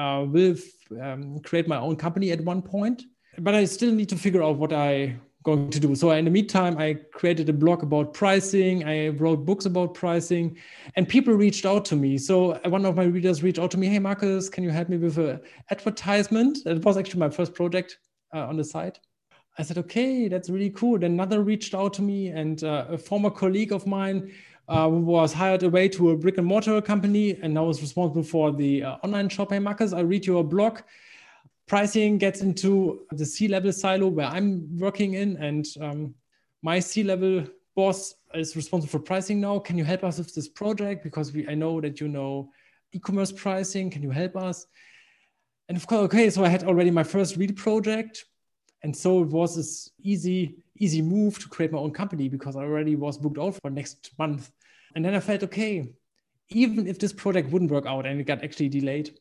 uh, 0.00 0.24
will 0.24 0.56
um, 1.00 1.40
create 1.40 1.68
my 1.68 1.78
own 1.78 1.96
company 1.96 2.30
at 2.30 2.40
one 2.40 2.62
point, 2.62 3.02
but 3.38 3.54
I 3.54 3.64
still 3.64 3.92
need 3.92 4.08
to 4.10 4.16
figure 4.16 4.42
out 4.42 4.56
what 4.56 4.72
I 4.72 5.16
going 5.42 5.70
to 5.70 5.80
do. 5.80 5.94
So 5.94 6.10
in 6.10 6.24
the 6.24 6.30
meantime, 6.30 6.78
I 6.78 6.94
created 7.12 7.48
a 7.48 7.52
blog 7.52 7.82
about 7.82 8.14
pricing. 8.14 8.84
I 8.84 9.08
wrote 9.08 9.44
books 9.44 9.66
about 9.66 9.94
pricing, 9.94 10.56
and 10.96 11.08
people 11.08 11.34
reached 11.34 11.66
out 11.66 11.84
to 11.86 11.96
me. 11.96 12.18
So 12.18 12.58
one 12.66 12.84
of 12.84 12.96
my 12.96 13.04
readers 13.04 13.42
reached 13.42 13.58
out 13.58 13.70
to 13.72 13.78
me, 13.78 13.88
"Hey 13.88 13.98
Markus, 13.98 14.48
can 14.48 14.64
you 14.64 14.70
help 14.70 14.88
me 14.88 14.98
with 14.98 15.18
an 15.18 15.40
advertisement?" 15.70 16.58
It 16.66 16.84
was 16.84 16.96
actually 16.96 17.20
my 17.20 17.30
first 17.30 17.54
project 17.54 17.98
uh, 18.34 18.46
on 18.46 18.56
the 18.56 18.64
site. 18.64 19.00
I 19.58 19.62
said, 19.62 19.78
"Okay, 19.78 20.28
that's 20.28 20.48
really 20.48 20.70
cool." 20.70 20.98
Then 20.98 21.12
another 21.12 21.42
reached 21.42 21.74
out 21.74 21.92
to 21.94 22.02
me, 22.02 22.28
and 22.28 22.62
uh, 22.62 22.86
a 22.88 22.98
former 22.98 23.30
colleague 23.30 23.72
of 23.72 23.86
mine 23.86 24.32
uh, 24.68 24.88
was 24.90 25.32
hired 25.32 25.62
away 25.62 25.88
to 25.88 26.10
a 26.10 26.16
brick 26.16 26.38
and 26.38 26.46
mortar 26.46 26.80
company, 26.80 27.36
and 27.42 27.52
now 27.52 27.68
is 27.68 27.80
responsible 27.80 28.22
for 28.22 28.52
the 28.52 28.84
uh, 28.84 28.96
online 29.02 29.28
shop. 29.28 29.50
Hey 29.50 29.58
Markus, 29.58 29.92
I 29.92 30.00
read 30.00 30.24
your 30.24 30.44
blog 30.44 30.80
pricing 31.66 32.18
gets 32.18 32.40
into 32.40 33.06
the 33.10 33.24
C-level 33.24 33.72
silo 33.72 34.08
where 34.08 34.26
I'm 34.26 34.68
working 34.78 35.14
in, 35.14 35.36
and 35.36 35.66
um, 35.80 36.14
my 36.62 36.80
C-level 36.80 37.46
boss 37.74 38.14
is 38.34 38.56
responsible 38.56 38.90
for 38.90 38.98
pricing 38.98 39.40
now. 39.40 39.58
Can 39.58 39.78
you 39.78 39.84
help 39.84 40.04
us 40.04 40.18
with 40.18 40.34
this 40.34 40.48
project? 40.48 41.02
Because 41.02 41.32
we, 41.32 41.48
I 41.48 41.54
know 41.54 41.80
that 41.80 42.00
you 42.00 42.08
know 42.08 42.50
e-commerce 42.92 43.32
pricing. 43.32 43.90
Can 43.90 44.02
you 44.02 44.10
help 44.10 44.36
us? 44.36 44.66
And 45.68 45.76
of 45.76 45.86
course, 45.86 46.04
okay, 46.04 46.28
so 46.30 46.44
I 46.44 46.48
had 46.48 46.64
already 46.64 46.90
my 46.90 47.04
first 47.04 47.36
real 47.36 47.52
project. 47.52 48.24
And 48.82 48.94
so 48.94 49.22
it 49.22 49.28
was 49.28 49.56
this 49.56 49.90
easy, 50.02 50.56
easy 50.76 51.00
move 51.00 51.38
to 51.38 51.48
create 51.48 51.72
my 51.72 51.78
own 51.78 51.92
company 51.92 52.28
because 52.28 52.56
I 52.56 52.60
already 52.60 52.96
was 52.96 53.16
booked 53.16 53.38
out 53.38 53.54
for 53.54 53.70
next 53.70 54.10
month. 54.18 54.50
And 54.94 55.04
then 55.04 55.14
I 55.14 55.20
felt, 55.20 55.44
okay, 55.44 55.92
even 56.48 56.86
if 56.86 56.98
this 56.98 57.12
project 57.12 57.50
wouldn't 57.50 57.70
work 57.70 57.86
out 57.86 58.06
and 58.06 58.20
it 58.20 58.24
got 58.24 58.42
actually 58.42 58.68
delayed, 58.68 59.18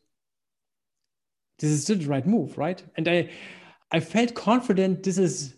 this 1.61 1.69
is 1.69 1.83
still 1.83 1.97
the 1.97 2.07
right 2.07 2.25
move, 2.25 2.57
right? 2.57 2.83
And 2.97 3.07
I, 3.07 3.29
I 3.91 3.99
felt 3.99 4.33
confident 4.33 5.03
this 5.03 5.17
is 5.17 5.55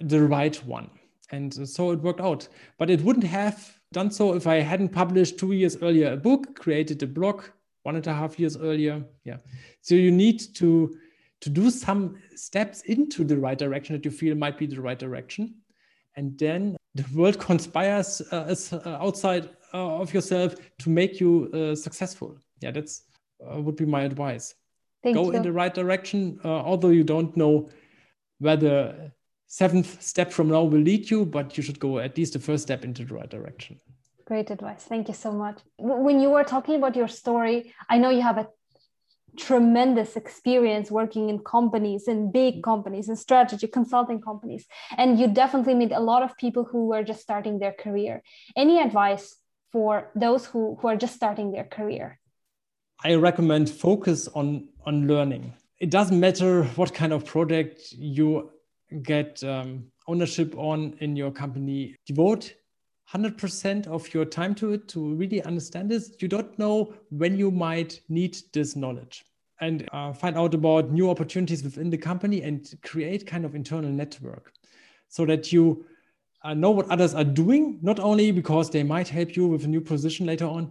the 0.00 0.22
right 0.22 0.56
one. 0.66 0.90
And 1.30 1.68
so 1.68 1.92
it 1.92 2.00
worked 2.00 2.20
out. 2.20 2.48
But 2.78 2.90
it 2.90 3.00
wouldn't 3.00 3.24
have 3.24 3.78
done 3.92 4.10
so 4.10 4.34
if 4.34 4.46
I 4.46 4.56
hadn't 4.56 4.90
published 4.90 5.38
two 5.38 5.52
years 5.52 5.76
earlier 5.80 6.12
a 6.12 6.16
book, 6.16 6.56
created 6.56 7.02
a 7.02 7.06
blog 7.06 7.44
one 7.84 7.96
and 7.96 8.06
a 8.06 8.12
half 8.12 8.38
years 8.38 8.56
earlier. 8.56 9.04
Yeah. 9.24 9.38
So 9.80 9.94
you 9.94 10.10
need 10.10 10.40
to 10.56 10.98
to 11.40 11.50
do 11.50 11.70
some 11.70 12.16
steps 12.34 12.80
into 12.82 13.22
the 13.22 13.36
right 13.36 13.58
direction 13.58 13.94
that 13.94 14.04
you 14.04 14.10
feel 14.10 14.34
might 14.34 14.56
be 14.56 14.66
the 14.66 14.80
right 14.80 14.98
direction. 14.98 15.54
And 16.16 16.38
then 16.38 16.76
the 16.94 17.04
world 17.14 17.38
conspires 17.38 18.22
uh, 18.32 18.54
uh, 18.72 18.88
outside 18.88 19.50
uh, 19.74 20.00
of 20.00 20.14
yourself 20.14 20.54
to 20.78 20.90
make 20.90 21.20
you 21.20 21.50
uh, 21.52 21.74
successful. 21.74 22.38
Yeah, 22.60 22.70
that's 22.70 23.02
uh, 23.44 23.60
would 23.60 23.76
be 23.76 23.84
my 23.84 24.02
advice. 24.02 24.54
Thank 25.04 25.16
go 25.16 25.24
you. 25.24 25.36
in 25.36 25.42
the 25.42 25.52
right 25.52 25.72
direction, 25.72 26.40
uh, 26.44 26.48
although 26.48 26.88
you 26.88 27.04
don't 27.04 27.36
know 27.36 27.68
where 28.38 28.56
the 28.56 29.12
seventh 29.46 30.02
step 30.02 30.32
from 30.32 30.48
now 30.48 30.62
will 30.62 30.80
lead 30.80 31.10
you, 31.10 31.26
but 31.26 31.56
you 31.58 31.62
should 31.62 31.78
go 31.78 31.98
at 31.98 32.16
least 32.16 32.32
the 32.32 32.38
first 32.38 32.62
step 32.62 32.84
into 32.84 33.04
the 33.04 33.14
right 33.14 33.28
direction. 33.28 33.78
Great 34.24 34.50
advice. 34.50 34.84
Thank 34.84 35.08
you 35.08 35.14
so 35.14 35.30
much. 35.30 35.58
When 35.78 36.20
you 36.20 36.30
were 36.30 36.42
talking 36.42 36.76
about 36.76 36.96
your 36.96 37.08
story, 37.08 37.74
I 37.90 37.98
know 37.98 38.08
you 38.08 38.22
have 38.22 38.38
a 38.38 38.48
tremendous 39.36 40.16
experience 40.16 40.90
working 40.90 41.28
in 41.28 41.38
companies 41.40 42.08
in 42.08 42.32
big 42.32 42.62
companies 42.62 43.08
in 43.08 43.16
strategy 43.16 43.66
consulting 43.66 44.20
companies 44.20 44.64
and 44.96 45.18
you 45.18 45.26
definitely 45.26 45.74
meet 45.74 45.90
a 45.90 45.98
lot 45.98 46.22
of 46.22 46.36
people 46.36 46.64
who 46.64 46.92
are 46.92 47.02
just 47.02 47.20
starting 47.20 47.58
their 47.58 47.72
career 47.72 48.22
any 48.56 48.80
advice 48.80 49.36
for 49.72 50.12
those 50.14 50.46
who, 50.46 50.78
who 50.80 50.86
are 50.86 50.96
just 50.96 51.16
starting 51.16 51.50
their 51.50 51.64
career 51.64 52.20
I 53.02 53.14
recommend 53.14 53.70
focus 53.70 54.28
on 54.28 54.68
on 54.86 55.06
learning. 55.06 55.54
It 55.80 55.90
doesn't 55.90 56.18
matter 56.18 56.64
what 56.76 56.94
kind 56.94 57.12
of 57.12 57.24
project 57.24 57.92
you 57.92 58.50
get 59.02 59.42
um, 59.42 59.84
ownership 60.06 60.54
on 60.56 60.94
in 61.00 61.16
your 61.16 61.30
company. 61.30 61.96
Devote 62.06 62.54
100% 63.12 63.86
of 63.86 64.12
your 64.14 64.24
time 64.24 64.54
to 64.56 64.72
it 64.72 64.88
to 64.88 65.14
really 65.14 65.42
understand 65.42 65.90
this. 65.90 66.14
You 66.20 66.28
don't 66.28 66.58
know 66.58 66.94
when 67.10 67.36
you 67.38 67.50
might 67.50 68.00
need 68.08 68.36
this 68.52 68.76
knowledge 68.76 69.24
and 69.60 69.88
uh, 69.92 70.12
find 70.12 70.36
out 70.36 70.54
about 70.54 70.90
new 70.90 71.10
opportunities 71.10 71.62
within 71.62 71.90
the 71.90 71.98
company 71.98 72.42
and 72.42 72.72
create 72.82 73.26
kind 73.26 73.44
of 73.44 73.54
internal 73.54 73.90
network 73.90 74.52
so 75.08 75.24
that 75.26 75.52
you 75.52 75.84
uh, 76.42 76.54
know 76.54 76.70
what 76.70 76.88
others 76.90 77.14
are 77.14 77.24
doing, 77.24 77.78
not 77.82 77.98
only 78.00 78.30
because 78.30 78.70
they 78.70 78.82
might 78.82 79.08
help 79.08 79.36
you 79.36 79.46
with 79.46 79.64
a 79.64 79.68
new 79.68 79.80
position 79.80 80.26
later 80.26 80.46
on, 80.46 80.70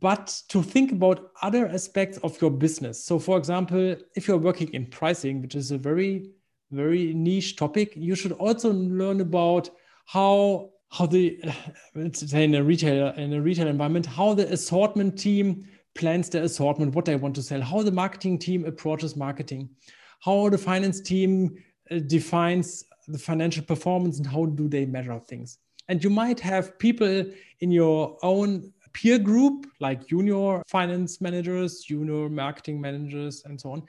but 0.00 0.42
to 0.48 0.62
think 0.62 0.92
about 0.92 1.30
other 1.42 1.68
aspects 1.68 2.18
of 2.18 2.40
your 2.40 2.50
business. 2.50 3.02
So, 3.02 3.18
for 3.18 3.38
example, 3.38 3.96
if 4.14 4.26
you're 4.26 4.36
working 4.36 4.72
in 4.74 4.86
pricing, 4.86 5.40
which 5.40 5.54
is 5.54 5.70
a 5.70 5.78
very, 5.78 6.30
very 6.70 7.14
niche 7.14 7.56
topic, 7.56 7.92
you 7.94 8.14
should 8.14 8.32
also 8.32 8.72
learn 8.72 9.20
about 9.20 9.70
how 10.06 10.70
how 10.90 11.06
the 11.06 11.40
let's 11.94 12.28
say 12.28 12.44
in 12.44 12.54
a 12.54 12.62
retail 12.62 13.08
in 13.14 13.32
a 13.32 13.40
retail 13.40 13.68
environment, 13.68 14.06
how 14.06 14.34
the 14.34 14.52
assortment 14.52 15.18
team 15.18 15.66
plans 15.94 16.28
their 16.28 16.44
assortment, 16.44 16.94
what 16.94 17.04
they 17.04 17.16
want 17.16 17.34
to 17.36 17.42
sell, 17.42 17.60
how 17.62 17.82
the 17.82 17.92
marketing 17.92 18.38
team 18.38 18.64
approaches 18.66 19.16
marketing, 19.16 19.68
how 20.20 20.48
the 20.48 20.58
finance 20.58 21.00
team 21.00 21.56
uh, 21.90 21.98
defines 22.06 22.84
the 23.08 23.18
financial 23.18 23.64
performance, 23.64 24.18
and 24.18 24.26
how 24.26 24.44
do 24.46 24.68
they 24.68 24.84
measure 24.84 25.18
things. 25.20 25.58
And 25.88 26.02
you 26.02 26.10
might 26.10 26.40
have 26.40 26.78
people 26.78 27.24
in 27.60 27.70
your 27.70 28.18
own 28.22 28.72
peer 28.96 29.18
group 29.18 29.66
like 29.78 30.06
junior 30.06 30.62
finance 30.66 31.20
managers, 31.20 31.80
junior 31.80 32.30
marketing 32.30 32.80
managers, 32.80 33.42
and 33.44 33.60
so 33.60 33.72
on. 33.72 33.82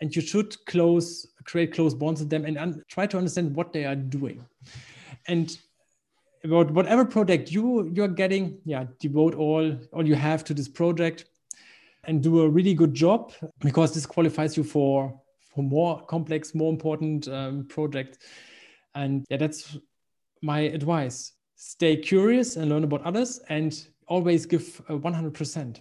And 0.00 0.14
you 0.16 0.22
should 0.22 0.56
close, 0.64 1.26
create 1.44 1.74
close 1.74 1.94
bonds 1.94 2.20
with 2.20 2.30
them 2.30 2.46
and 2.46 2.56
un- 2.56 2.82
try 2.88 3.06
to 3.06 3.18
understand 3.18 3.54
what 3.54 3.74
they 3.74 3.84
are 3.84 3.94
doing. 3.94 4.44
And 5.28 5.56
about 6.44 6.70
whatever 6.70 7.04
project 7.04 7.50
you 7.50 7.90
you're 7.92 8.14
getting 8.22 8.58
yeah 8.64 8.84
devote 9.00 9.34
all 9.34 9.76
all 9.92 10.06
you 10.06 10.14
have 10.14 10.44
to 10.44 10.54
this 10.54 10.68
project 10.68 11.24
and 12.04 12.22
do 12.22 12.42
a 12.42 12.48
really 12.48 12.72
good 12.72 12.94
job 12.94 13.32
because 13.60 13.92
this 13.92 14.06
qualifies 14.06 14.56
you 14.56 14.62
for 14.62 15.20
for 15.40 15.64
more 15.64 16.04
complex 16.06 16.54
more 16.54 16.70
important 16.72 17.26
um, 17.28 17.66
projects 17.68 18.18
and 18.94 19.24
yeah 19.28 19.36
that's 19.36 19.76
my 20.42 20.60
advice 20.60 21.32
stay 21.56 21.96
curious 21.96 22.56
and 22.56 22.68
learn 22.68 22.84
about 22.84 23.02
others 23.02 23.40
and 23.48 23.88
always 24.06 24.46
give 24.46 24.80
100% 24.88 25.80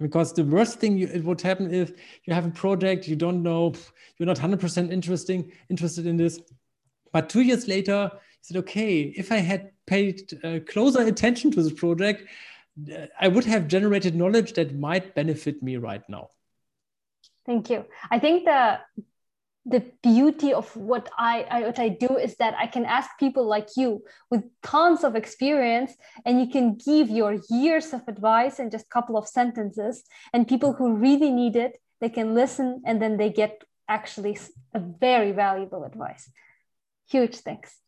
because 0.00 0.32
the 0.32 0.44
worst 0.44 0.80
thing 0.80 0.98
you, 0.98 1.06
it 1.06 1.22
would 1.24 1.40
happen 1.40 1.72
if 1.72 1.92
you 2.24 2.34
have 2.34 2.46
a 2.46 2.50
project 2.50 3.06
you 3.06 3.16
don't 3.16 3.42
know 3.42 3.72
you're 4.18 4.26
not 4.26 4.38
100% 4.38 4.90
interesting 4.90 5.52
interested 5.68 6.06
in 6.06 6.16
this 6.16 6.40
but 7.14 7.28
two 7.28 7.42
years 7.42 7.68
later 7.68 8.10
you 8.12 8.18
said, 8.40 8.56
okay, 8.58 9.02
if 9.02 9.32
I 9.32 9.36
had 9.36 9.70
paid 9.86 10.20
uh, 10.44 10.58
closer 10.68 11.00
attention 11.02 11.50
to 11.52 11.62
this 11.62 11.72
project, 11.72 12.28
uh, 12.92 13.06
I 13.18 13.28
would 13.28 13.44
have 13.44 13.68
generated 13.68 14.16
knowledge 14.16 14.52
that 14.54 14.76
might 14.76 15.14
benefit 15.14 15.62
me 15.62 15.76
right 15.76 16.02
now. 16.08 16.28
Thank 17.46 17.70
you. 17.70 17.84
I 18.10 18.18
think 18.18 18.44
the 18.44 18.80
the 19.66 19.82
beauty 20.02 20.52
of 20.52 20.74
what 20.76 21.10
I, 21.18 21.46
I, 21.50 21.60
what 21.62 21.78
I 21.78 21.88
do 21.88 22.16
is 22.18 22.36
that 22.36 22.54
I 22.58 22.66
can 22.66 22.84
ask 22.84 23.10
people 23.18 23.46
like 23.46 23.68
you 23.76 24.02
with 24.30 24.44
tons 24.62 25.04
of 25.04 25.16
experience, 25.16 25.94
and 26.26 26.38
you 26.38 26.48
can 26.48 26.76
give 26.76 27.08
your 27.08 27.38
years 27.48 27.92
of 27.92 28.02
advice 28.06 28.58
in 28.58 28.70
just 28.70 28.86
a 28.86 28.90
couple 28.90 29.16
of 29.16 29.26
sentences. 29.26 30.04
And 30.32 30.46
people 30.46 30.74
who 30.74 30.94
really 30.96 31.30
need 31.30 31.56
it, 31.56 31.78
they 32.00 32.10
can 32.10 32.34
listen, 32.34 32.82
and 32.84 33.00
then 33.00 33.16
they 33.16 33.30
get 33.30 33.64
actually 33.88 34.38
a 34.74 34.80
very 34.80 35.32
valuable 35.32 35.84
advice. 35.84 36.30
Huge 37.08 37.36
thanks. 37.36 37.78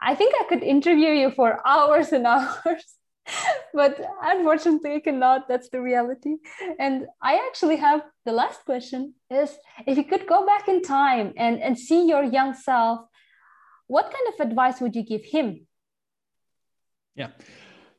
I 0.00 0.16
think 0.16 0.34
I 0.40 0.44
could 0.48 0.62
interview 0.62 1.10
you 1.10 1.30
for 1.30 1.60
hours 1.66 2.12
and 2.12 2.26
hours, 2.26 2.84
but 3.74 4.00
unfortunately 4.22 4.94
I 4.94 5.00
cannot. 5.00 5.48
That's 5.48 5.68
the 5.68 5.80
reality. 5.80 6.36
And 6.78 7.06
I 7.20 7.46
actually 7.46 7.76
have 7.76 8.02
the 8.24 8.32
last 8.32 8.64
question 8.64 9.14
is 9.30 9.56
if 9.86 9.96
you 9.96 10.04
could 10.04 10.26
go 10.26 10.46
back 10.46 10.68
in 10.68 10.82
time 10.82 11.32
and, 11.36 11.60
and 11.60 11.78
see 11.78 12.06
your 12.06 12.24
young 12.24 12.54
self, 12.54 13.00
what 13.86 14.04
kind 14.04 14.26
of 14.32 14.46
advice 14.48 14.80
would 14.80 14.96
you 14.96 15.02
give 15.02 15.24
him? 15.24 15.66
Yeah, 17.14 17.28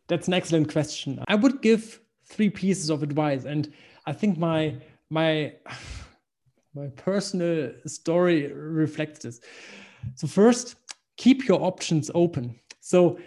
that's 0.07 0.27
an 0.27 0.33
excellent 0.33 0.71
question. 0.71 1.23
I 1.27 1.35
would 1.35 1.61
give 1.61 1.99
three 2.25 2.49
pieces 2.49 2.89
of 2.89 3.03
advice. 3.03 3.45
And 3.45 3.71
I 4.05 4.13
think 4.13 4.37
my 4.37 4.75
my 5.09 5.53
my 6.75 6.87
personal 6.95 7.71
story 7.85 8.51
reflects 8.51 9.19
this. 9.19 9.39
So 10.15 10.27
first, 10.27 10.75
keep 11.17 11.47
your 11.47 11.61
options 11.61 12.09
open. 12.15 12.59
So 12.79 13.19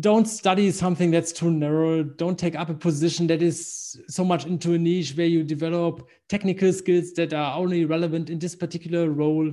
don't 0.00 0.26
study 0.26 0.70
something 0.70 1.10
that's 1.10 1.32
too 1.32 1.50
narrow. 1.50 2.02
Don't 2.02 2.38
take 2.38 2.54
up 2.54 2.68
a 2.68 2.74
position 2.74 3.26
that 3.28 3.42
is 3.42 3.98
so 4.08 4.24
much 4.24 4.46
into 4.46 4.74
a 4.74 4.78
niche 4.78 5.16
where 5.16 5.26
you 5.26 5.42
develop 5.42 6.06
technical 6.28 6.72
skills 6.72 7.12
that 7.14 7.32
are 7.32 7.58
only 7.58 7.84
relevant 7.84 8.30
in 8.30 8.38
this 8.38 8.54
particular 8.54 9.10
role. 9.10 9.50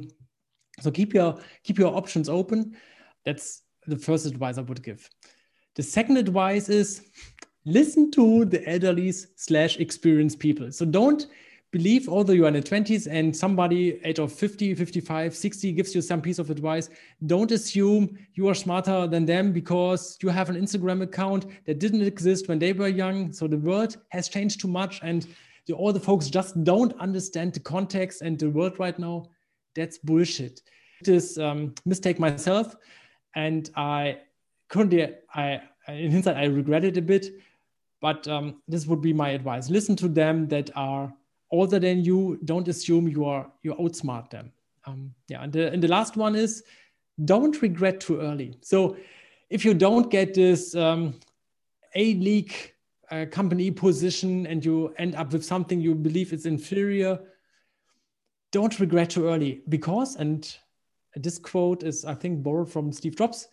So 0.81 0.91
keep 0.91 1.13
your 1.13 1.39
keep 1.63 1.79
your 1.79 1.95
options 1.95 2.27
open. 2.27 2.75
That's 3.23 3.61
the 3.87 3.97
first 3.97 4.25
advice 4.25 4.57
I 4.57 4.61
would 4.61 4.83
give. 4.83 5.09
The 5.75 5.83
second 5.83 6.17
advice 6.17 6.69
is 6.69 7.01
listen 7.65 8.11
to 8.11 8.45
the 8.45 8.67
elderly 8.69 9.11
slash 9.11 9.77
experienced 9.77 10.39
people. 10.39 10.71
So 10.71 10.85
don't 10.85 11.27
believe, 11.71 12.07
although 12.07 12.33
you 12.33 12.45
are 12.45 12.47
in 12.47 12.53
the 12.53 12.61
20s 12.61 13.07
and 13.09 13.35
somebody 13.35 13.99
age 14.05 14.19
of 14.19 14.31
50, 14.31 14.75
55, 14.75 15.35
60 15.35 15.71
gives 15.73 15.93
you 15.93 16.01
some 16.01 16.21
piece 16.21 16.39
of 16.39 16.49
advice, 16.49 16.89
don't 17.25 17.51
assume 17.51 18.17
you 18.33 18.47
are 18.47 18.55
smarter 18.55 19.07
than 19.07 19.25
them 19.25 19.51
because 19.51 20.17
you 20.21 20.29
have 20.29 20.49
an 20.49 20.55
Instagram 20.55 21.01
account 21.01 21.45
that 21.65 21.79
didn't 21.79 22.01
exist 22.01 22.47
when 22.47 22.59
they 22.59 22.73
were 22.73 22.87
young. 22.87 23.33
So 23.33 23.47
the 23.47 23.57
world 23.57 23.97
has 24.09 24.29
changed 24.29 24.61
too 24.61 24.67
much 24.67 24.99
and 25.03 25.27
the, 25.67 25.73
all 25.73 25.91
the 25.91 25.99
folks 25.99 26.29
just 26.29 26.63
don't 26.63 26.93
understand 26.99 27.53
the 27.53 27.59
context 27.59 28.21
and 28.21 28.37
the 28.37 28.49
world 28.49 28.79
right 28.79 28.97
now. 28.97 29.25
That's 29.75 29.97
bullshit. 29.97 30.61
This 31.01 31.37
um, 31.37 31.73
mistake 31.85 32.19
myself, 32.19 32.75
and 33.35 33.69
I 33.75 34.19
currently, 34.69 35.13
I 35.33 35.61
in 35.87 36.11
hindsight, 36.11 36.37
I 36.37 36.45
regret 36.45 36.85
it 36.85 36.97
a 36.97 37.01
bit. 37.01 37.27
But 38.01 38.27
um, 38.27 38.61
this 38.67 38.85
would 38.85 39.01
be 39.01 39.11
my 39.11 39.29
advice: 39.31 39.69
listen 39.69 39.95
to 39.97 40.07
them 40.07 40.47
that 40.47 40.69
are 40.75 41.13
older 41.51 41.79
than 41.79 42.03
you, 42.03 42.39
don't 42.45 42.67
assume 42.67 43.07
you 43.07 43.25
are 43.25 43.49
you 43.63 43.73
outsmart 43.75 44.29
them. 44.29 44.51
Um, 44.85 45.13
yeah, 45.27 45.43
and 45.43 45.51
the, 45.51 45.71
and 45.71 45.81
the 45.81 45.87
last 45.87 46.17
one 46.17 46.35
is 46.35 46.63
don't 47.23 47.61
regret 47.61 47.99
too 47.99 48.19
early. 48.19 48.57
So 48.61 48.97
if 49.49 49.63
you 49.63 49.73
don't 49.73 50.11
get 50.11 50.33
this 50.33 50.75
um, 50.75 51.13
A 51.95 52.13
league 52.15 52.53
uh, 53.11 53.25
company 53.31 53.71
position 53.71 54.47
and 54.47 54.63
you 54.65 54.93
end 54.97 55.15
up 55.15 55.31
with 55.31 55.45
something 55.45 55.79
you 55.79 55.95
believe 55.95 56.33
is 56.33 56.45
inferior, 56.45 57.19
don't 58.51 58.79
regret 58.79 59.11
too 59.11 59.27
early 59.27 59.61
because, 59.69 60.15
and 60.15 60.55
this 61.15 61.37
quote 61.37 61.83
is, 61.83 62.05
I 62.05 62.13
think, 62.13 62.43
borrowed 62.43 62.71
from 62.71 62.91
Steve 62.91 63.15
Jobs 63.15 63.47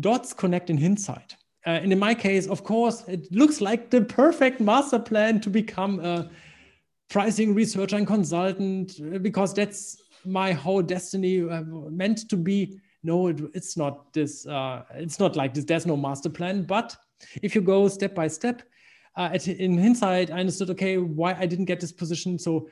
dots 0.00 0.32
connect 0.32 0.70
in 0.70 0.78
hindsight. 0.78 1.36
Uh, 1.66 1.70
and 1.70 1.92
in 1.92 1.98
my 1.98 2.14
case, 2.14 2.46
of 2.46 2.64
course, 2.64 3.04
it 3.08 3.30
looks 3.32 3.60
like 3.60 3.90
the 3.90 4.00
perfect 4.00 4.60
master 4.60 4.98
plan 4.98 5.40
to 5.40 5.50
become 5.50 6.00
a 6.00 6.30
pricing 7.12 7.54
researcher 7.54 7.96
and 7.96 8.06
consultant 8.06 8.98
because 9.22 9.52
that's 9.52 10.02
my 10.24 10.50
whole 10.52 10.80
destiny 10.80 11.48
uh, 11.48 11.62
meant 11.90 12.28
to 12.30 12.36
be. 12.36 12.80
No 13.04 13.28
it, 13.28 13.40
it's 13.52 13.76
not 13.76 14.12
this 14.14 14.46
uh, 14.46 14.84
it's 14.94 15.20
not 15.20 15.36
like 15.36 15.52
this. 15.52 15.64
There's 15.64 15.86
no 15.86 15.96
master 15.96 16.30
plan 16.30 16.62
but 16.62 16.96
if 17.42 17.54
you 17.54 17.60
go 17.60 17.86
step 17.88 18.14
by 18.14 18.28
step 18.28 18.62
uh, 19.16 19.28
at, 19.34 19.46
in 19.46 19.78
hindsight 19.78 20.30
i 20.30 20.40
understood 20.40 20.70
okay 20.70 20.96
why 20.96 21.34
i 21.34 21.44
didn't 21.46 21.66
get 21.66 21.80
this 21.80 21.92
position. 21.92 22.38
So 22.38 22.68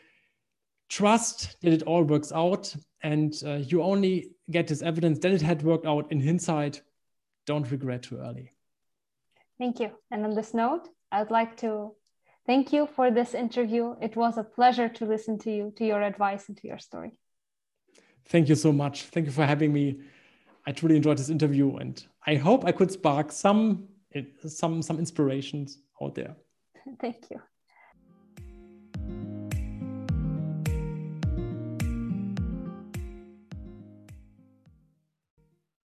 trust 0.89 1.61
that 1.61 1.73
it 1.73 1.83
all 1.83 2.03
works 2.03 2.33
out 2.33 2.75
and 3.03 3.35
uh, 3.45 3.57
you 3.57 3.83
only 3.83 4.31
get 4.51 4.67
this 4.67 4.83
evidence 4.83 5.19
that 5.21 5.33
it 5.33 5.43
had 5.43 5.63
worked 5.63 5.87
out. 5.87 6.11
In 6.11 6.21
hindsight 6.21 6.81
don't 7.47 7.71
regret 7.71 8.05
too 8.05 8.19
early. 8.19 8.53
Thank 9.59 9.81
you. 9.81 9.91
And 10.11 10.25
on 10.25 10.35
this 10.35 10.55
note 10.55 10.89
i'd 11.13 11.31
like 11.31 11.57
to 11.57 11.93
Thank 12.51 12.73
you 12.73 12.89
for 12.97 13.13
this 13.13 13.33
interview. 13.33 13.95
It 14.03 14.17
was 14.17 14.37
a 14.37 14.43
pleasure 14.43 14.89
to 14.89 15.07
listen 15.07 15.39
to 15.39 15.53
you, 15.53 15.73
to 15.77 15.85
your 15.85 16.03
advice, 16.03 16.49
and 16.49 16.57
to 16.57 16.67
your 16.67 16.81
story. 16.81 17.13
Thank 18.27 18.49
you 18.49 18.57
so 18.57 18.73
much. 18.73 19.05
Thank 19.05 19.27
you 19.27 19.33
for 19.33 19.47
having 19.47 19.73
me. 19.73 20.01
I 20.67 20.73
truly 20.73 20.97
enjoyed 20.97 21.19
this 21.19 21.31
interview, 21.31 21.77
and 21.77 22.05
I 22.27 22.35
hope 22.35 22.65
I 22.65 22.73
could 22.73 22.91
spark 22.91 23.31
some 23.31 23.87
eh, 24.17 24.25
some 24.49 24.83
some 24.83 24.99
inspirations 24.99 25.79
out 26.03 26.17
there. 26.17 26.35
Thank 27.01 27.31
you. 27.31 27.41